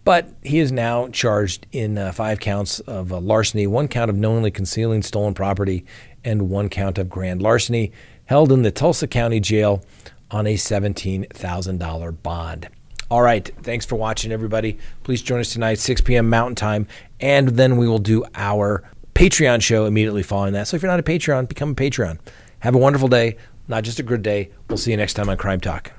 But 0.04 0.28
he 0.42 0.58
is 0.58 0.72
now 0.72 1.08
charged 1.08 1.66
in 1.70 1.96
uh, 1.96 2.12
five 2.12 2.40
counts 2.40 2.80
of 2.80 3.12
uh, 3.12 3.20
larceny, 3.20 3.66
one 3.66 3.88
count 3.88 4.10
of 4.10 4.16
knowingly 4.16 4.50
concealing 4.50 5.02
stolen 5.02 5.34
property, 5.34 5.84
and 6.24 6.50
one 6.50 6.68
count 6.68 6.98
of 6.98 7.08
grand 7.08 7.40
larceny, 7.40 7.92
held 8.26 8.50
in 8.50 8.62
the 8.62 8.72
Tulsa 8.72 9.06
County 9.06 9.38
Jail 9.38 9.84
on 10.30 10.46
a 10.46 10.54
$17,000 10.54 12.22
bond. 12.22 12.68
All 13.10 13.22
right, 13.22 13.46
thanks 13.62 13.84
for 13.84 13.96
watching, 13.96 14.32
everybody. 14.32 14.78
Please 15.04 15.22
join 15.22 15.40
us 15.40 15.52
tonight, 15.52 15.78
6 15.78 16.00
p.m. 16.00 16.30
Mountain 16.30 16.54
Time, 16.54 16.86
and 17.20 17.48
then 17.48 17.76
we 17.76 17.86
will 17.86 17.98
do 17.98 18.24
our 18.34 18.82
Patreon 19.14 19.60
show 19.60 19.84
immediately 19.84 20.22
following 20.22 20.54
that. 20.54 20.66
So 20.66 20.76
if 20.76 20.82
you're 20.82 20.90
not 20.90 20.98
a 20.98 21.02
Patreon, 21.02 21.46
become 21.46 21.72
a 21.72 21.74
Patreon. 21.74 22.18
Have 22.60 22.74
a 22.74 22.78
wonderful 22.78 23.08
day, 23.08 23.36
not 23.68 23.84
just 23.84 24.00
a 24.00 24.02
good 24.02 24.22
day. 24.22 24.50
We'll 24.68 24.78
see 24.78 24.92
you 24.92 24.96
next 24.96 25.14
time 25.14 25.28
on 25.28 25.36
Crime 25.36 25.60
Talk. 25.60 25.92